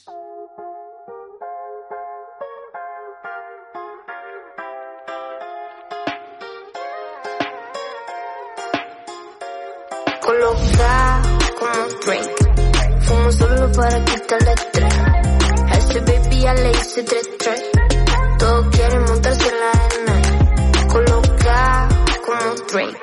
[10.25, 11.21] Coloca
[11.59, 12.33] como drink
[13.05, 14.95] Fumo solo para quitar la estrés
[15.77, 17.74] Ese baby ya le hice tres, tres
[22.75, 22.99] Drake.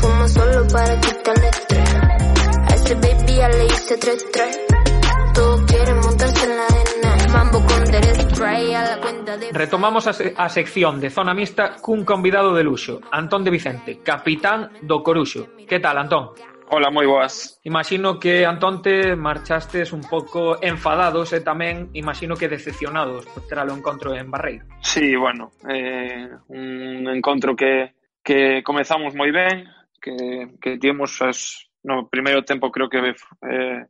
[0.00, 1.94] Fumo solo para quitarle estrés.
[1.94, 5.34] A ese baby ya le hice 3-3.
[5.34, 7.32] Todos quieren montarse en la arena.
[7.32, 9.52] Mambo con Derek Spray a la cuenta de...
[9.52, 14.00] Retomamos a, se a sección de Zona Mixta cun convidado de luxo, Antón de Vicente,
[14.02, 15.48] capitán do Coruxo.
[15.68, 16.30] Que tal, Antón?
[16.70, 17.60] Hola, moi boas.
[17.64, 23.76] Imagino que, Antón, te marchastes un pouco enfadados e tamén, imagino que decepcionados tras o
[23.76, 24.64] encontro en Barreiro.
[24.80, 27.92] Sí, bueno, eh, un encontro que
[28.24, 29.68] que comezamos moi ben,
[30.00, 33.80] que, que tivemos as, no primeiro tempo creo que eh,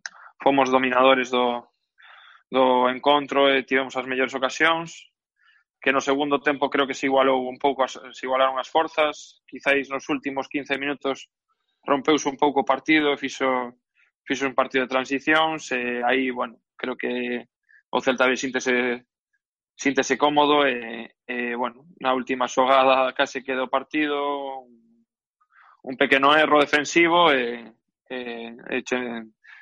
[0.43, 1.63] fomos dominadores do,
[2.51, 5.07] do encontro e tivemos as mellores ocasións,
[5.79, 9.39] que no segundo tempo creo que se igualou un pouco, as, se igualaron as forzas,
[9.47, 11.31] quizáis nos últimos 15 minutos
[11.87, 13.47] rompeuse un pouco o partido, fixo,
[14.27, 17.47] fixo un partido de transicións e aí, bueno, creo que
[17.93, 18.51] o Celta B se,
[19.75, 24.65] síntese cómodo e, e bueno, na última xogada case que do partido
[25.85, 27.75] un pequeno erro defensivo eh,
[28.09, 28.99] e, e, e che,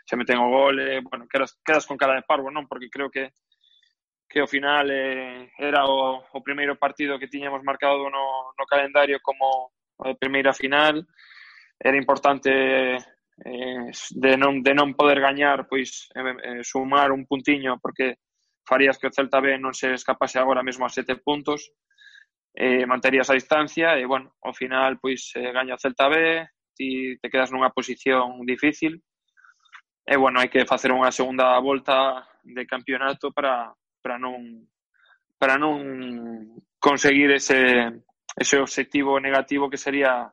[0.04, 2.66] se meten o gol e, bueno, quedas, quedas con cara de parvo, non?
[2.66, 3.32] Porque creo que
[4.32, 9.20] que ao final eh, era o, o primeiro partido que tiñamos marcado no, no calendario
[9.20, 11.04] como a primeira final
[11.76, 18.24] era importante eh, de, non, de non poder gañar pois eh, sumar un puntiño porque
[18.64, 21.70] farías que o Celta B non se escapase agora mesmo a sete puntos,
[22.54, 26.46] eh, manterías a distancia e, bueno, ao final, pois, eh, gaña o Celta B,
[26.76, 29.00] ti te quedas nunha posición difícil
[30.04, 33.70] e, bueno, hai que facer unha segunda volta de campeonato para,
[34.02, 34.66] para non
[35.38, 37.90] para non conseguir ese,
[38.38, 40.30] ese obxectivo negativo que sería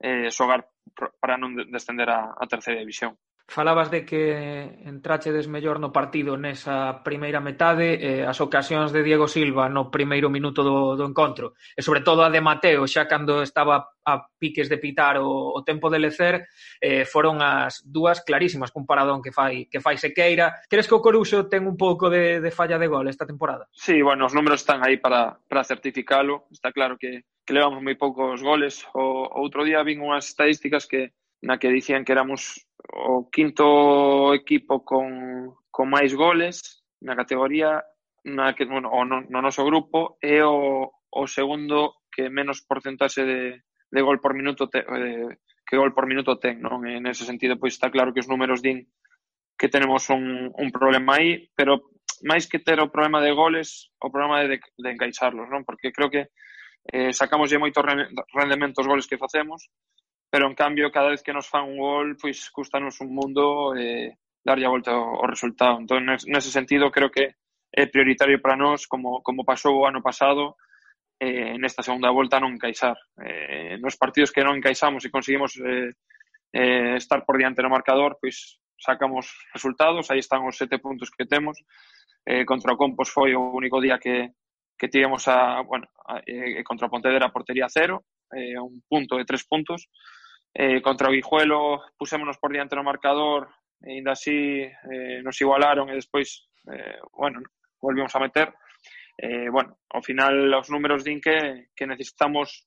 [0.00, 0.68] eh, xogar
[1.20, 3.16] para non descender a, a terceira división.
[3.50, 9.24] Falabas de que entrachedes mellor no partido nesa primeira metade, eh, as ocasións de Diego
[9.24, 13.40] Silva no primeiro minuto do, do encontro, e sobre todo a de Mateo, xa cando
[13.40, 16.44] estaba a piques de pitar o, o tempo de lecer,
[16.76, 20.52] eh, foron as dúas clarísimas cun paradón que fai, que fai Sequeira.
[20.68, 23.64] Crees que o Coruxo ten un pouco de, de falla de gol esta temporada?
[23.72, 26.52] Sí, bueno, os números están aí para, para certificalo.
[26.52, 28.84] Está claro que, que levamos moi poucos goles.
[28.92, 34.84] O outro día vin unhas estadísticas que na que dicían que éramos o quinto equipo
[34.84, 37.82] con, con máis goles na categoría
[38.24, 43.22] na que, bueno, o no, no noso grupo é o, o segundo que menos porcentaxe
[43.24, 43.40] de,
[43.90, 46.84] de gol por minuto te, de, que gol por minuto ten, non?
[46.86, 48.88] en ese sentido, pois está claro que os números din
[49.58, 51.90] que tenemos un, un problema aí, pero
[52.24, 55.66] máis que ter o problema de goles, o problema de, de, de encaixarlos, non?
[55.66, 56.30] Porque creo que
[56.88, 57.82] eh, sacamos moito
[58.34, 59.68] rendemento os goles que facemos,
[60.30, 64.16] pero en cambio cada vez que nos fan un gol, pois custanos un mundo eh,
[64.44, 65.80] darlle a volta ao, ao resultado.
[65.80, 67.36] Entón, nese sentido, creo que
[67.72, 70.56] é prioritario para nós, como, como pasou o ano pasado,
[71.20, 72.96] eh, nesta segunda volta non encaixar.
[73.20, 75.92] Eh, nos partidos que non encaixamos e conseguimos eh,
[76.54, 81.26] eh, estar por diante no marcador, pois sacamos resultados, aí están os sete puntos que
[81.26, 81.58] temos.
[82.24, 84.36] Eh, contra o Compos foi o único día que,
[84.78, 89.16] que tivemos a, bueno, a, eh, contra o Pontevedra a portería cero, eh, un punto
[89.18, 89.90] de tres puntos,
[90.54, 93.48] Eh, contra Guijuelo pusémonos por diante no marcador
[93.82, 97.42] e ainda así eh, nos igualaron e despois, eh, bueno,
[97.80, 98.50] volvimos a meter.
[99.18, 102.66] Eh, bueno, ao final os números din que, que necesitamos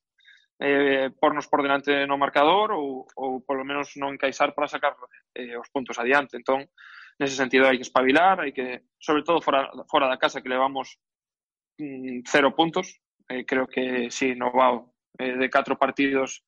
[0.60, 4.94] eh, pornos por delante no marcador ou, ou polo menos non encaixar para sacar
[5.34, 6.38] eh, os puntos adiante.
[6.38, 6.70] Entón,
[7.18, 11.02] nese sentido hai que espabilar, hai que, sobre todo fora, fora da casa que levamos
[11.82, 16.46] mm, cero puntos, eh, creo que si sí, no vao eh, de catro partidos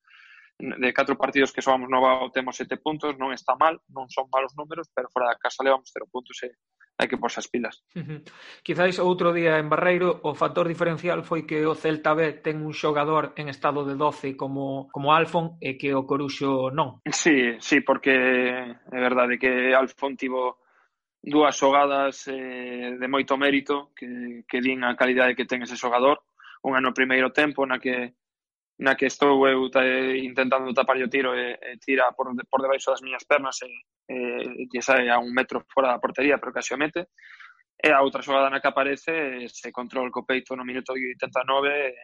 [0.58, 4.54] de catro partidos que soamos Bao temos sete puntos, non está mal, non son malos
[4.54, 6.54] números, pero fora da casa levamos cero puntos e
[6.94, 7.82] hai que porse as pilas.
[7.98, 8.20] Uh -huh.
[8.62, 12.70] Quizáis outro día en Barreiro o factor diferencial foi que o Celta B ten un
[12.70, 17.02] xogador en estado de 12 como, como Alfon e que o Coruxo non.
[17.10, 20.62] Sí, sí, porque é verdade que Alfon tivo
[21.18, 26.22] dúas xogadas eh, de moito mérito que, que din a calidade que ten ese xogador.
[26.62, 28.14] Unha no primeiro tempo na que
[28.78, 29.70] na que estou eu
[30.18, 33.70] intentando tapar o tiro e, e tira por, por debaixo das miñas pernas e,
[34.10, 37.08] e, e sai a un metro fora da portería, pero casi o mete.
[37.78, 41.94] E a outra xogada na que aparece se control co peito no minuto 89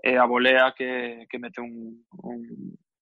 [0.00, 2.40] e a volea que, que mete un, un,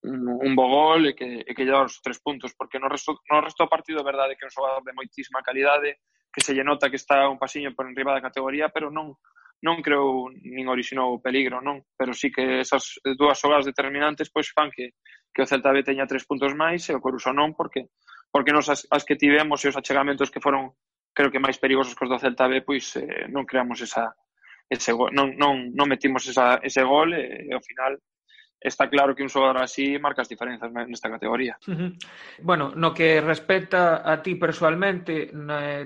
[0.02, 2.90] un, un bo gol e que, e que lle dá os tres puntos, porque no
[2.90, 6.02] resto, no resto do partido é verdade que é un xogador de moitísima calidade,
[6.34, 9.14] que se lle nota que está un pasiño por enriba da categoría, pero non
[9.62, 11.82] non creou nin orixinou peligro, non?
[11.98, 14.94] Pero sí que esas dúas xogadas determinantes pois fan que,
[15.34, 17.90] que o Celta B teña tres puntos máis e o Coruso non, porque
[18.30, 20.78] porque nos as, as que tivemos e os achegamentos que foron
[21.10, 24.14] creo que máis perigosos que os do Celta B, pois eh, non creamos esa
[24.68, 27.96] ese gol, non, non, non metimos esa, ese gol e, e ao final
[28.60, 31.56] está claro que un xogador así marca as diferenzas nesta categoría.
[31.66, 31.90] Uh -huh.
[32.42, 35.30] Bueno, no que respecta a ti personalmente,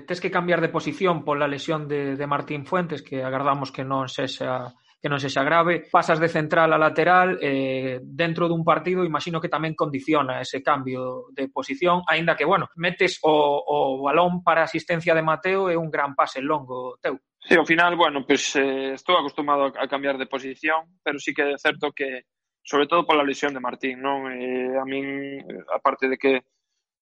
[0.07, 4.09] tes que cambiar de posición pola lesión de, de Martín Fuentes, que agardamos que non
[4.09, 9.43] sexa que non sexa grave, pasas de central a lateral eh, dentro dun partido, imagino
[9.43, 14.63] que tamén condiciona ese cambio de posición, aínda que, bueno, metes o, o balón para
[14.63, 17.19] asistencia de Mateo e un gran pase longo teu.
[17.43, 21.51] Sí, ao final, bueno, pues, eh, estou acostumado a cambiar de posición, pero sí que
[21.51, 22.31] é certo que
[22.63, 24.31] sobre todo pola lesión de Martín, non?
[24.31, 26.33] Eh, a min, aparte de que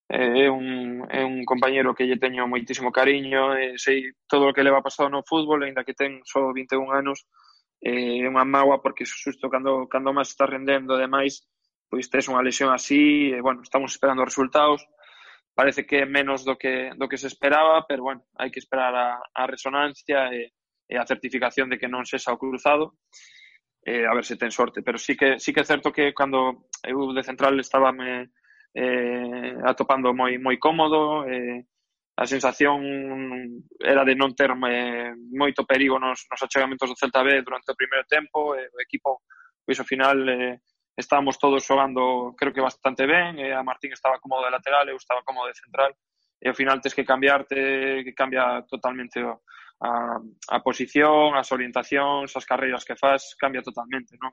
[0.09, 4.53] eh, é un, é un compañero que lle teño moitísimo cariño, eh, sei todo o
[4.53, 7.23] que leva pasado no fútbol, ainda que ten só 21 anos,
[7.79, 11.45] eh, é unha mágoa porque susto cando, cando máis está rendendo, ademais,
[11.89, 14.81] pois tes unha lesión así, e, eh, bueno, estamos esperando resultados,
[15.53, 18.93] parece que é menos do que, do que se esperaba, pero bueno, hai que esperar
[18.97, 20.49] a, a resonancia eh,
[20.89, 22.97] e, e a certificación de que non sexa o cruzado,
[23.83, 26.69] eh, a ver se ten sorte, pero sí que sí que é certo que cando
[26.83, 28.29] eu de central estaba me
[28.73, 31.65] eh, atopando moi moi cómodo, eh,
[32.15, 32.79] a sensación
[33.81, 37.79] era de non ter eh, moito perigo nos, nos achegamentos do Celta B durante o
[37.79, 39.25] primeiro tempo, eh, o equipo
[39.65, 40.61] pois ao final eh,
[40.93, 44.97] estábamos todos xogando creo que bastante ben, eh, a Martín estaba cómodo de lateral, eu
[44.97, 45.91] estaba cómodo de central,
[46.41, 49.41] e ao final tes que cambiarte, que cambia totalmente o,
[49.81, 54.31] a, a posición, as orientacións, as carreiras que faz, cambia totalmente, non?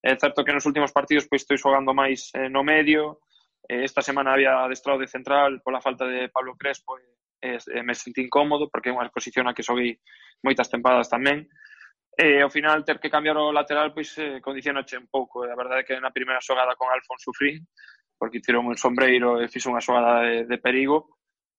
[0.00, 3.20] É certo que nos últimos partidos pois estou xogando máis eh, no medio,
[3.68, 7.04] eh, esta semana había adestrado de central pola falta de Pablo Crespo e,
[7.44, 10.00] eh, eh, me senti incómodo porque é unha posición a que xoguei
[10.40, 11.44] moitas tempadas tamén,
[12.16, 15.44] E ao final ter que cambiar o lateral pois eh, condicionache un pouco.
[15.44, 17.60] Eh, a verdade é que na primeira xogada con Alfon sufrí
[18.16, 21.15] porque tirou un sombreiro e fixo unha xogada de, de perigo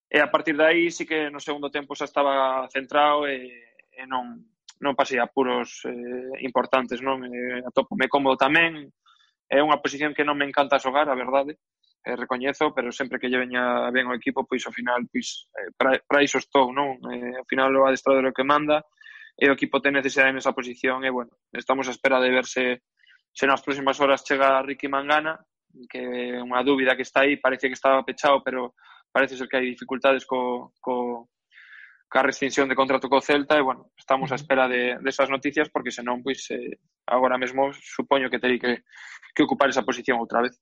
[0.07, 3.43] E a partir de aí sí que no segundo tempo xa estaba centrado e,
[3.91, 4.39] e non,
[4.79, 7.27] non pasei apuros eh, importantes, non?
[7.27, 8.87] E, atopo me cómodo tamén,
[9.51, 11.59] é unha posición que non me encanta xogar, a verdade,
[12.07, 15.75] eh, recoñezo, pero sempre que lle veña ben o equipo, pois ao final, pois, eh,
[15.75, 16.95] para, para iso estou, non?
[17.11, 18.87] Eh, ao final o adestrador é o que manda,
[19.35, 22.63] e o equipo ten necesidade nesa posición, e bueno, estamos a espera de verse
[23.37, 25.37] se nas próximas horas chega Ricky Mangana,
[25.91, 28.73] que é unha dúbida que está aí, parece que estaba pechado, pero
[29.17, 30.69] parece ser que hay dificultades con,
[32.09, 35.91] ca rescisión de contrato co Celta e, bueno, estamos á espera de, desas noticias porque
[35.91, 38.87] senón, pois, eh, agora mesmo supoño que terí que,
[39.35, 40.57] que ocupar esa posición outra vez.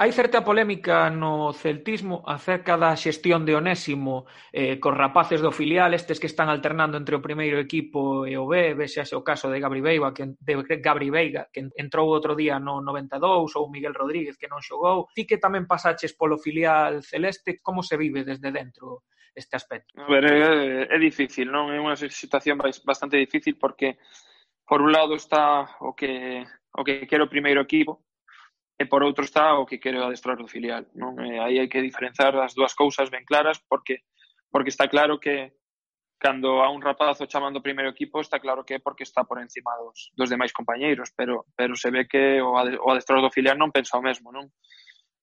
[0.00, 5.92] Hai certa polémica no celtismo acerca da xestión de Onésimo eh, cos rapaces do filial,
[5.92, 9.58] estes que están alternando entre o primeiro equipo e o B, vexase o caso de
[9.58, 14.38] Gabri Veiga, que, de Gabri Veiga, que entrou outro día no 92, ou Miguel Rodríguez,
[14.38, 15.10] que non xogou.
[15.12, 20.00] Ti que tamén pasaches polo filial celeste, como se vive desde dentro este aspecto?
[20.00, 21.74] A ver, é, é difícil, non?
[21.74, 23.98] É unha situación bastante difícil porque
[24.64, 28.06] por un lado está o que o que quero o primeiro equipo
[28.78, 31.18] e por outro está o que quero adestrar do filial, non?
[31.22, 34.02] E aí hai que diferenciar as dúas cousas ben claras porque
[34.50, 35.54] porque está claro que
[36.18, 39.26] cando a un rapaz o chaman do primeiro equipo está claro que é porque está
[39.26, 43.34] por encima dos, dos demais compañeiros, pero pero se ve que o, o adestrador do
[43.34, 44.50] filial non pensa o mesmo, non?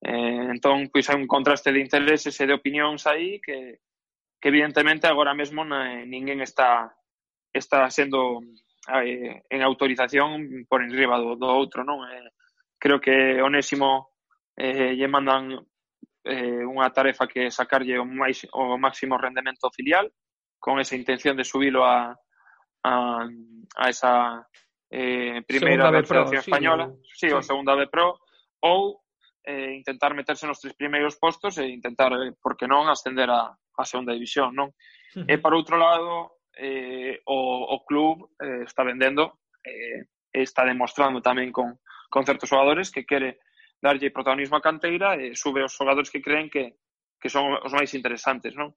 [0.01, 3.81] Eh, entón, pois hai un contraste de intereses e de opinións aí que,
[4.41, 6.89] que evidentemente agora mesmo na, ninguén está
[7.53, 8.41] está sendo
[8.89, 12.01] eh, en autorización por enriba do, do outro, non?
[12.09, 12.33] Eh,
[12.81, 14.17] creo que Onésimo
[14.57, 15.53] eh, lle mandan
[16.25, 20.09] eh, unha tarefa que sacarlle o, máis, o máximo rendemento filial
[20.57, 22.13] con esa intención de subilo a,
[22.83, 22.93] a,
[23.77, 24.41] a esa
[24.89, 28.17] eh, primeira Federación Pro, Española, sí, sí, sí, o segunda B Pro,
[28.61, 29.01] ou
[29.45, 33.49] eh, intentar meterse nos tres primeiros postos e intentar, eh, por que non, ascender a,
[33.77, 34.69] a segunda división, non?
[34.71, 35.31] Eh, uh -huh.
[35.31, 37.37] E para outro lado, eh, o,
[37.75, 43.39] o club eh, está vendendo eh, está demostrando tamén con, con certos xogadores que quere
[43.81, 46.77] darlle protagonismo a canteira e sube os xogadores que creen que,
[47.19, 48.75] que son os máis interesantes, non?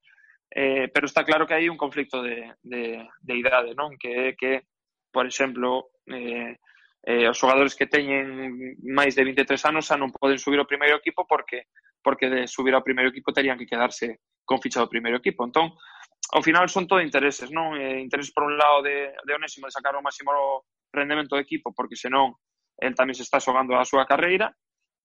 [0.51, 3.95] Eh, pero está claro que hai un conflicto de, de, de idade, non?
[3.99, 4.65] Que é que,
[5.13, 6.57] por exemplo, eh,
[7.05, 10.97] eh, os xogadores que teñen máis de 23 anos xa non poden subir o primeiro
[10.97, 11.69] equipo porque
[12.05, 15.49] porque de subir ao primeiro equipo terían que quedarse con ficha do primeiro equipo.
[15.49, 15.73] Entón,
[16.37, 17.81] ao final son todo intereses, non?
[17.81, 21.73] Eh, intereses por un lado de, de Onésimo de sacar o máximo rendemento do equipo,
[21.73, 22.37] porque senón
[22.77, 24.53] el tamén se está xogando a súa carreira,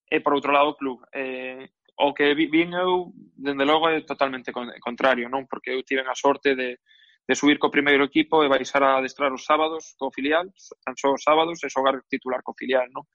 [0.09, 0.99] e por outro lado o club.
[1.13, 1.69] Eh,
[1.99, 5.45] o que vin eu, dende logo, é totalmente contrario, non?
[5.45, 6.79] Porque eu tiven a sorte de,
[7.27, 10.49] de subir co primeiro equipo e baixar a adestrar os sábados co filial,
[10.81, 13.05] tan só os sábados, e xogar titular co filial, non?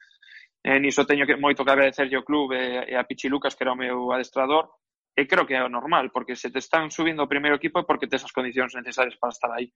[0.65, 3.69] E niso teño que moito que agradecerlle ao club e, e a Pichi Lucas, que
[3.69, 4.73] era o meu adestrador,
[5.13, 7.85] e creo que é o normal, porque se te están subindo o primeiro equipo é
[7.85, 9.69] porque tes as condicións necesarias para estar aí.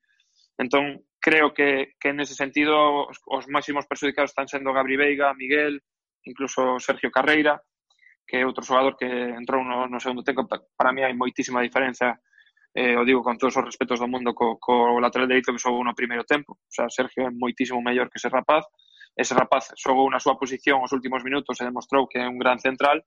[0.56, 5.78] Entón, creo que, que nese sentido os, os máximos perjudicados están sendo Gabri Veiga, Miguel,
[6.24, 7.60] incluso Sergio Carreira,
[8.26, 10.48] que é outro xogador que entrou no, no segundo tempo.
[10.48, 12.18] Para mí hai moitísima diferenza,
[12.74, 15.84] eh, o digo con todos os respetos do mundo, co, co lateral dereito que xogou
[15.84, 16.58] no primeiro tempo.
[16.58, 18.66] O sea, Sergio é moitísimo mellor que ese rapaz
[19.18, 22.62] ese rapaz xogou na súa posición os últimos minutos e demostrou que é un gran
[22.62, 23.02] central.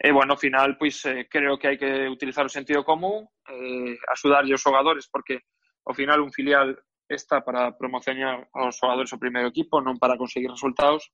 [0.00, 3.92] E, bueno, ao final, pois, eh, creo que hai que utilizar o sentido común, eh,
[4.08, 5.44] axudarlle os xogadores, porque,
[5.84, 6.72] ao final, un filial
[7.04, 11.12] está para promocionar aos xogadores o primeiro equipo, non para conseguir resultados.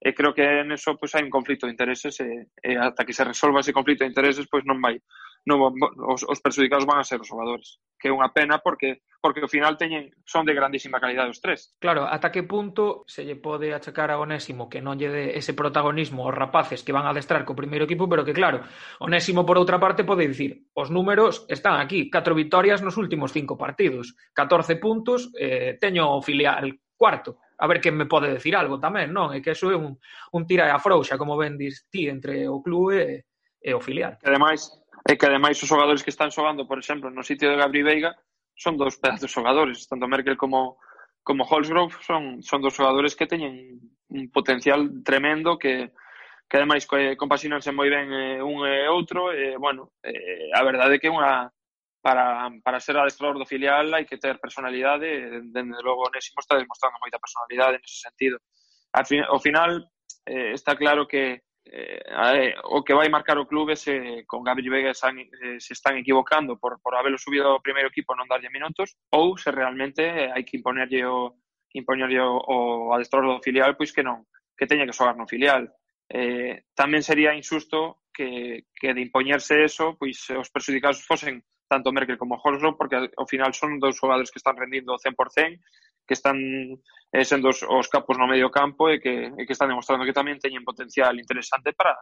[0.00, 3.12] E creo que en eso pois, hai un conflito de intereses e, e ata que
[3.12, 4.96] se resolva ese conflito de intereses pois non vai
[5.48, 5.72] non,
[6.08, 9.52] os, os perjudicados van a ser os xogadores que é unha pena porque porque ao
[9.52, 11.76] final teñen son de grandísima calidade os tres.
[11.76, 15.52] Claro, ata que punto se lle pode achacar a Onésimo que non lle dé ese
[15.52, 18.64] protagonismo aos rapaces que van a adestrar co primeiro equipo, pero que claro,
[19.04, 23.60] Onésimo por outra parte pode dicir, os números están aquí, 4 victorias nos últimos 5
[23.60, 28.80] partidos, 14 puntos, eh, teño o filial cuarto, a ver que me pode decir algo
[28.80, 29.36] tamén, non?
[29.36, 30.00] É que eso é un,
[30.32, 33.08] un tira e afrouxa, como ben dis ti, entre o clube e,
[33.60, 34.16] e o filial.
[34.16, 37.56] Que ademais, e que ademais os xogadores que están xogando, por exemplo, no sitio de
[37.56, 38.12] Gabri Veiga,
[38.56, 40.78] son dos pedazos xogadores, tanto Merkel como
[41.22, 45.92] como Holsgrove son son dos xogadores que teñen un potencial tremendo que
[46.50, 46.82] que ademais
[47.16, 49.30] compaxinanse moi ben eh, un e outro.
[49.30, 51.46] E bueno, eh, a verdade é que unha
[52.02, 56.98] para, para ser adestrador do filial hai que ter personalidade dende logo Onésimo está demostrando
[56.98, 58.42] moita personalidade nese sentido.
[58.90, 59.86] Al fin, ao final
[60.26, 64.90] eh, está claro que eh, o que vai marcar o clube se con Gabriel Vega
[64.90, 68.96] están, eh, se están equivocando por, por haberlo subido ao primeiro equipo non darlle minutos
[69.12, 71.36] ou se realmente hai que imponerlle o,
[71.74, 72.56] imponerlle o, o
[72.96, 75.68] adestrador do filial pois que non, que teña que xogar no filial.
[76.10, 82.18] Eh, tamén sería insusto que, que de impoñerse eso pois os perjudicados fosen tanto Merkel
[82.18, 85.60] como Horslow porque ao final son dous xogadores que están rendindo 100%
[86.10, 89.70] que están eh, sendo os, os capos no medio campo e que, e que están
[89.70, 91.94] demostrando que tamén teñen potencial interesante para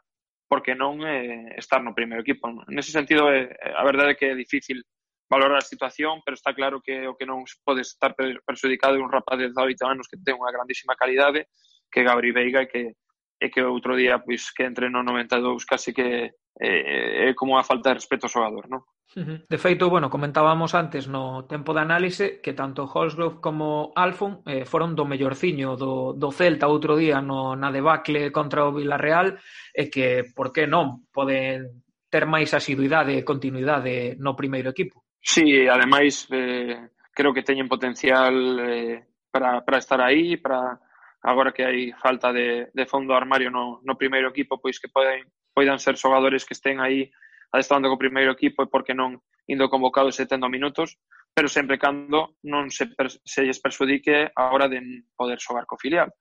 [0.49, 2.49] porque non eh, estar no primeiro equipo.
[2.73, 4.81] Nese sentido, eh, a verdade é que é difícil
[5.29, 9.13] valorar a situación, pero está claro que o que non pode estar perxudicado é un
[9.13, 11.53] rapaz de 18 anos que ten unha grandísima calidade,
[11.93, 12.97] que é Gabri Veiga, e que,
[13.39, 17.63] e que outro día pois que entre no 92 case que é, é como a
[17.63, 18.83] falta de respeto ao xogador, non?
[19.17, 24.69] De feito, bueno, comentábamos antes no tempo de análise que tanto Holsgrove como Alfon eh,
[24.69, 29.41] foron do mellorciño do, do Celta outro día no, na debacle contra o Villarreal
[29.73, 35.01] e que, por que non, poden ter máis asiduidade e continuidade no primeiro equipo.
[35.25, 40.77] Sí, ademais, eh, creo que teñen potencial eh, para, para estar aí, para,
[41.23, 45.27] agora que hai falta de, de fondo armario no, no primeiro equipo, pois que poden,
[45.55, 47.11] poidan ser xogadores que estén aí
[47.51, 51.01] adestrando co primeiro equipo e porque non indo convocados e tendo minutos,
[51.35, 52.93] pero sempre cando non se,
[53.25, 54.79] se lles persudique a hora de
[55.17, 56.13] poder xogar co filial.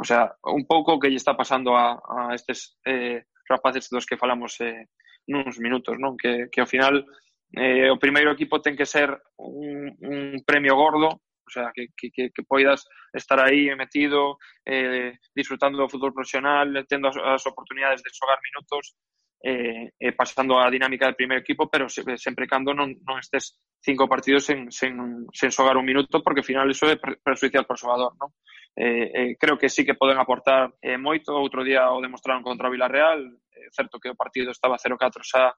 [0.00, 4.06] O sea, un pouco o que lle está pasando a, a estes eh, rapaces dos
[4.06, 4.88] que falamos eh,
[5.28, 6.18] nuns minutos, non?
[6.18, 7.06] Que, que ao final
[7.54, 11.22] eh, o primeiro equipo ten que ser un, un premio gordo
[11.52, 17.12] o sea, que, que, que poidas estar aí metido, eh, disfrutando do fútbol profesional, tendo
[17.12, 18.96] as, as oportunidades de xogar minutos,
[19.44, 23.60] eh, eh, pasando a dinámica do primeiro equipo, pero sempre, sempre cando non, non estes
[23.84, 27.76] cinco partidos sen, sen, sen xogar un minuto, porque ao final iso é perjudicial para
[27.76, 28.32] o xogador, non?
[28.72, 32.70] Eh, eh, creo que sí que poden aportar eh, moito, outro día o demostraron contra
[32.70, 35.52] o Villarreal, eh, certo que o partido estaba 0-4 xa,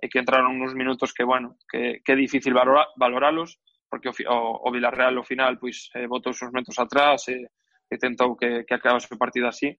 [0.00, 3.60] e que entraron uns minutos que, bueno, que, que é difícil valora, valoralos,
[3.90, 7.42] porque o, o, o Villarreal ao final pois eh, botou uns metros atrás e,
[7.90, 9.74] e tentou que, que acabase o partido así.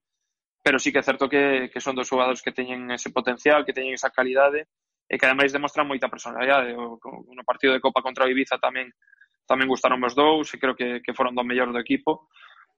[0.62, 3.74] Pero sí que é certo que, que son dos xogadores que teñen ese potencial, que
[3.74, 4.68] teñen esa calidade
[5.10, 6.76] e que ademais demostran moita personalidade.
[6.76, 8.92] O, o, no partido de Copa contra o Ibiza tamén
[9.50, 12.30] tamén gustaron os dous e creo que, que foron do mellor do equipo.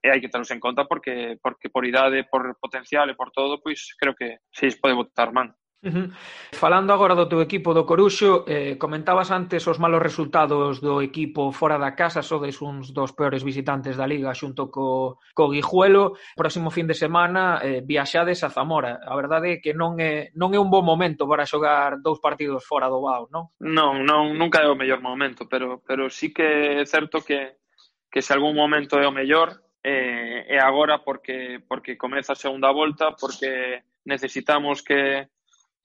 [0.04, 3.60] E hai que tenos en conta porque porque por idade, por potencial e por todo,
[3.60, 5.52] pois creo que se pode votar man.
[5.84, 6.08] Uh -huh.
[6.54, 11.52] Falando agora do teu equipo do Coruxo, eh, comentabas antes os malos resultados do equipo
[11.52, 16.16] fora da casa, sodes uns dos peores visitantes da Liga xunto co, co Guijuelo.
[16.40, 19.04] Próximo fin de semana eh, viaxades a Zamora.
[19.04, 22.64] A verdade é que non é, non é un bom momento para xogar dous partidos
[22.64, 23.52] fora do Bao, non?
[23.60, 27.60] Non, non nunca é o mellor momento, pero, pero sí que é certo que,
[28.08, 32.72] que se algún momento é o mellor, eh, é agora porque, porque comeza a segunda
[32.72, 35.28] volta, porque necesitamos que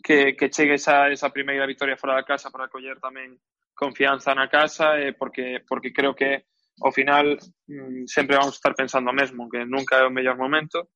[0.02, 3.38] que, que chegue esa, esa primeira victoria fora da casa para coller tamén
[3.74, 6.46] confianza na casa eh, porque, porque creo que
[6.82, 10.90] ao final mm, sempre vamos estar pensando o mesmo, que nunca é o mellor momento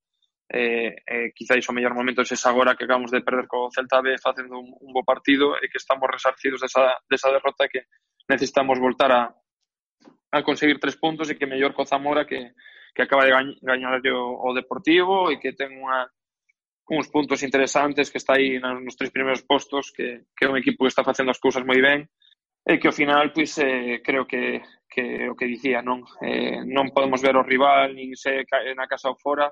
[0.52, 4.18] eh, eh, quizáis o mellor momento é agora que acabamos de perder co Celta B
[4.18, 7.88] facendo un, un bo partido e que estamos resarcidos desa, desa derrota que
[8.28, 9.32] necesitamos voltar a,
[10.30, 12.52] a conseguir tres puntos e que mellor co Zamora que,
[12.94, 13.32] que acaba de
[13.62, 16.04] gañar o, o Deportivo e que ten unha,
[16.90, 20.84] uns puntos interesantes que está aí nos tres primeiros postos que, que é un equipo
[20.84, 22.10] que está facendo as cousas moi ben
[22.66, 26.90] e que ao final pois eh, creo que, que o que dicía non eh, non
[26.94, 29.50] podemos ver o rival nin se na casa ou fora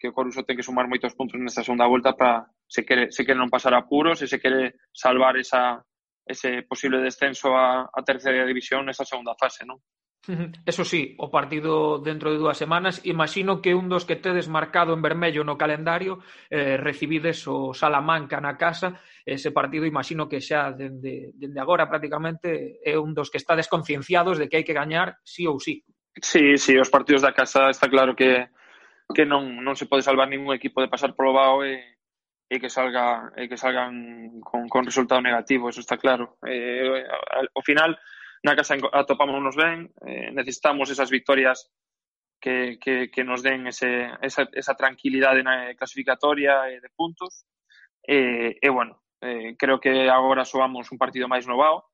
[0.00, 3.26] que o Coruso ten que sumar moitos puntos nesta segunda volta para se quere, se
[3.26, 5.82] quere non pasar apuros e se quere salvar esa,
[6.24, 9.76] ese posible descenso a, a terceira división nesa segunda fase, non?
[10.66, 14.92] Eso si, o partido dentro de dúas semanas, imagino que un dos que tedes marcado
[14.92, 16.20] en vermello no calendario,
[16.52, 22.78] eh, recibides o Salamanca na casa, ese partido imagino que xa dende, dende agora prácticamente
[22.84, 25.80] é un dos que está desconcienciados de que hai que gañar sí ou sí.
[26.20, 28.52] Sí, sí, os partidos da casa está claro que,
[29.16, 31.96] que non, non se pode salvar ningún equipo de pasar polo Bao e,
[32.44, 36.36] e que salga e que salgan con, con resultado negativo, eso está claro.
[36.44, 37.08] Eh,
[37.56, 37.96] ao final,
[38.42, 41.68] na casa atopámonos ben, eh, necesitamos esas victorias
[42.40, 47.44] que, que, que nos den ese, esa, esa tranquilidade na eh, clasificatoria e de puntos.
[48.08, 51.84] Eh, e, eh, eh, bueno, eh, creo que agora soamos un partido máis novao.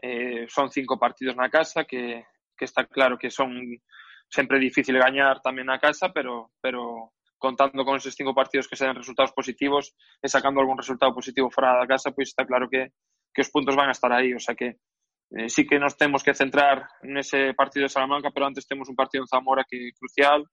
[0.00, 2.24] Eh, son cinco partidos na casa que,
[2.56, 3.52] que está claro que son
[4.28, 8.96] sempre difícil gañar tamén na casa, pero, pero contando con esos cinco partidos que sean
[8.96, 9.92] resultados positivos
[10.24, 12.96] e sacando algún resultado positivo fora da casa, pois está claro que,
[13.32, 14.32] que os puntos van a estar aí.
[14.32, 14.80] O sea que
[15.30, 18.94] Eh, sí que nos temos que centrar nese partido de Salamanca, pero antes temos un
[18.94, 20.46] partido en Zamora que é crucial,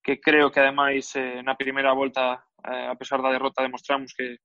[0.00, 4.40] que creo que ademais eh, na primeira volta, eh, a pesar da derrota, demostramos que,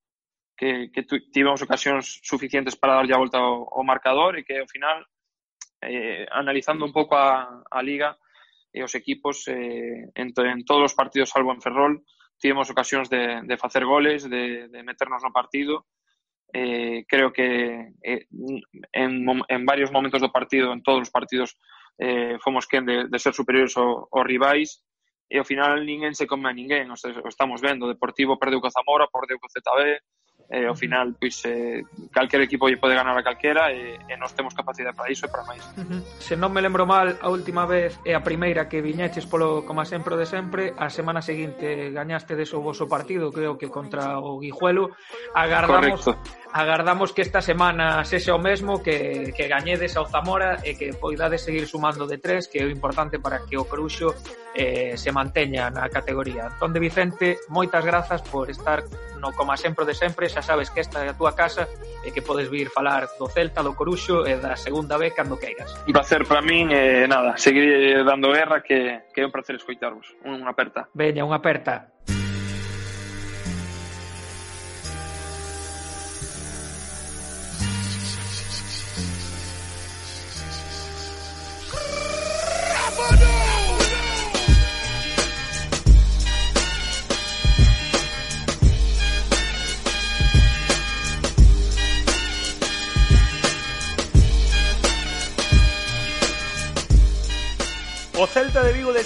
[0.58, 4.68] que, que tivemos ocasións suficientes para darlle a volta ao, ao marcador e que ao
[4.68, 5.08] final,
[5.82, 8.20] eh, analizando un pouco a, a Liga
[8.76, 12.04] e os equipos, eh, en, en todos os partidos salvo en Ferrol,
[12.42, 15.88] tivemos ocasións de, de facer goles, de, de meternos no partido,
[16.54, 18.28] eh, creo que eh,
[18.92, 21.58] en, en varios momentos do partido, en todos os partidos,
[21.98, 24.84] eh, fomos quen de, de ser superiores ao, aos rivais,
[25.32, 28.36] e ao final ninguén se come a ninguén, o sea, o estamos vendo, o Deportivo
[28.36, 30.04] perdeu co Zamora, perdeu co ZB,
[30.52, 31.82] eh, ao final pois eh,
[32.12, 35.32] calquer equipo lle pode ganar a calquera e, e nós temos capacidade para iso e
[35.32, 35.64] para máis.
[35.80, 36.02] Uh -huh.
[36.20, 39.80] Se non me lembro mal, a última vez e a primeira que viñeches polo como
[39.88, 44.92] sempre de sempre, a semana seguinte gañaste o voso partido, creo que contra o Guijuelo.
[45.34, 46.42] Agardamos Correcto.
[46.52, 51.48] agardamos que esta semana sexa o mesmo que que gañedes ao Zamora e que poidades
[51.48, 54.12] seguir sumando de tres, que é o importante para que o Cruxo
[54.52, 56.52] eh, se manteña na categoría.
[56.52, 58.84] Entón de Vicente, moitas grazas por estar
[59.22, 61.70] no como sempre de sempre, xa sabes que esta é a túa casa
[62.02, 65.70] e que podes vir falar do Celta, do Coruxo e da segunda B cando queiras.
[65.86, 70.10] Un placer para min e nada, seguir dando guerra que, que é un placer escoitarvos.
[70.26, 70.90] Unha aperta.
[70.98, 71.94] Veña, unha aperta.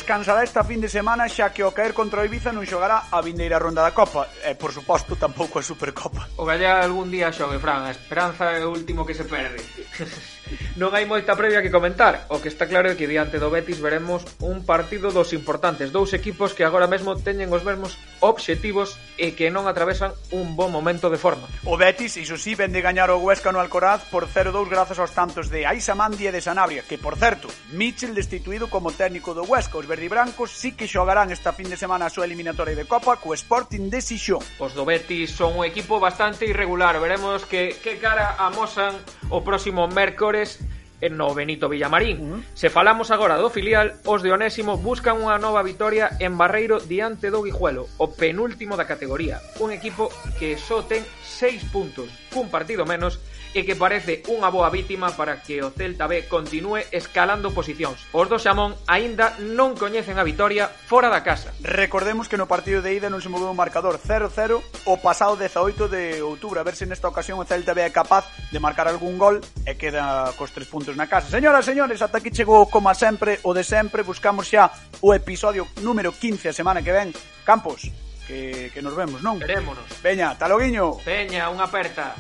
[0.06, 3.26] descansará esta fin de semana xa que o caer contra o Ibiza non xogará a
[3.26, 6.30] vindeira ronda da Copa e, por suposto, tampouco a Supercopa.
[6.38, 9.66] O Gallá algún día xogue, Fran, a esperanza é o último que se perde.
[10.76, 12.28] non hai moita previa que comentar.
[12.28, 16.11] O que está claro é que diante do Betis veremos un partido dos importantes, dous
[16.11, 21.07] equipos que agora mesmo teñen os mesmos obxectivos e que non atravesan un bon momento
[21.07, 21.47] de forma.
[21.63, 25.47] O Betis, iso sí, vende gañar o Huesca no Alcoraz por 0-2 grazas aos tantos
[25.47, 29.80] de Aisa Mandi e de Sanabria, que por certo, Mitchell destituído como técnico do Huesca.
[29.80, 33.32] Os verdibrancos sí que xogarán esta fin de semana a súa eliminatoria de Copa co
[33.32, 34.43] Sporting de Sixón.
[34.59, 36.99] Os do Betis son un equipo bastante irregular.
[36.99, 38.99] Veremos que, que cara amosan
[39.32, 40.64] o próximo mércores
[41.12, 42.18] no Benito Villamarín.
[42.20, 42.43] Uh -huh.
[42.54, 47.30] Se falamos agora do filial, os de Onésimo buscan unha nova vitoria en Barreiro diante
[47.30, 49.41] do Guijuelo, o penúltimo da categoría.
[49.60, 53.20] Un equipo que só ten seis puntos, cun partido menos,
[53.56, 58.03] e que parece unha boa vítima para que o Celta B continúe escalando posicións.
[58.12, 61.56] Os do Xamón aínda non coñecen a vitoria fora da casa.
[61.64, 65.88] Recordemos que no partido de ida non se moveu o marcador 0-0 o pasado 18
[65.88, 69.16] de outubro, a ver se nesta ocasión o Celta B é capaz de marcar algún
[69.16, 71.32] gol e queda cos tres puntos na casa.
[71.32, 74.68] Señoras, señores, ata aquí chegou como sempre o de sempre, buscamos xa
[74.99, 77.16] o episodio número 15 a semana que ven.
[77.47, 77.88] Campos,
[78.28, 79.39] que, que nos vemos, non?
[79.39, 79.88] Verémonos.
[80.03, 80.99] Veña, taloguiño.
[81.08, 82.20] Veña, unha aperta.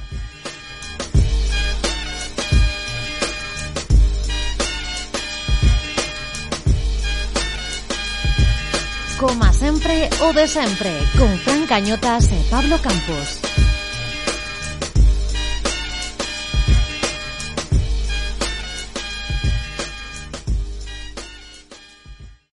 [9.17, 13.54] Coma sempre, o de sempre, con Fran Cañotas e Pablo Campos.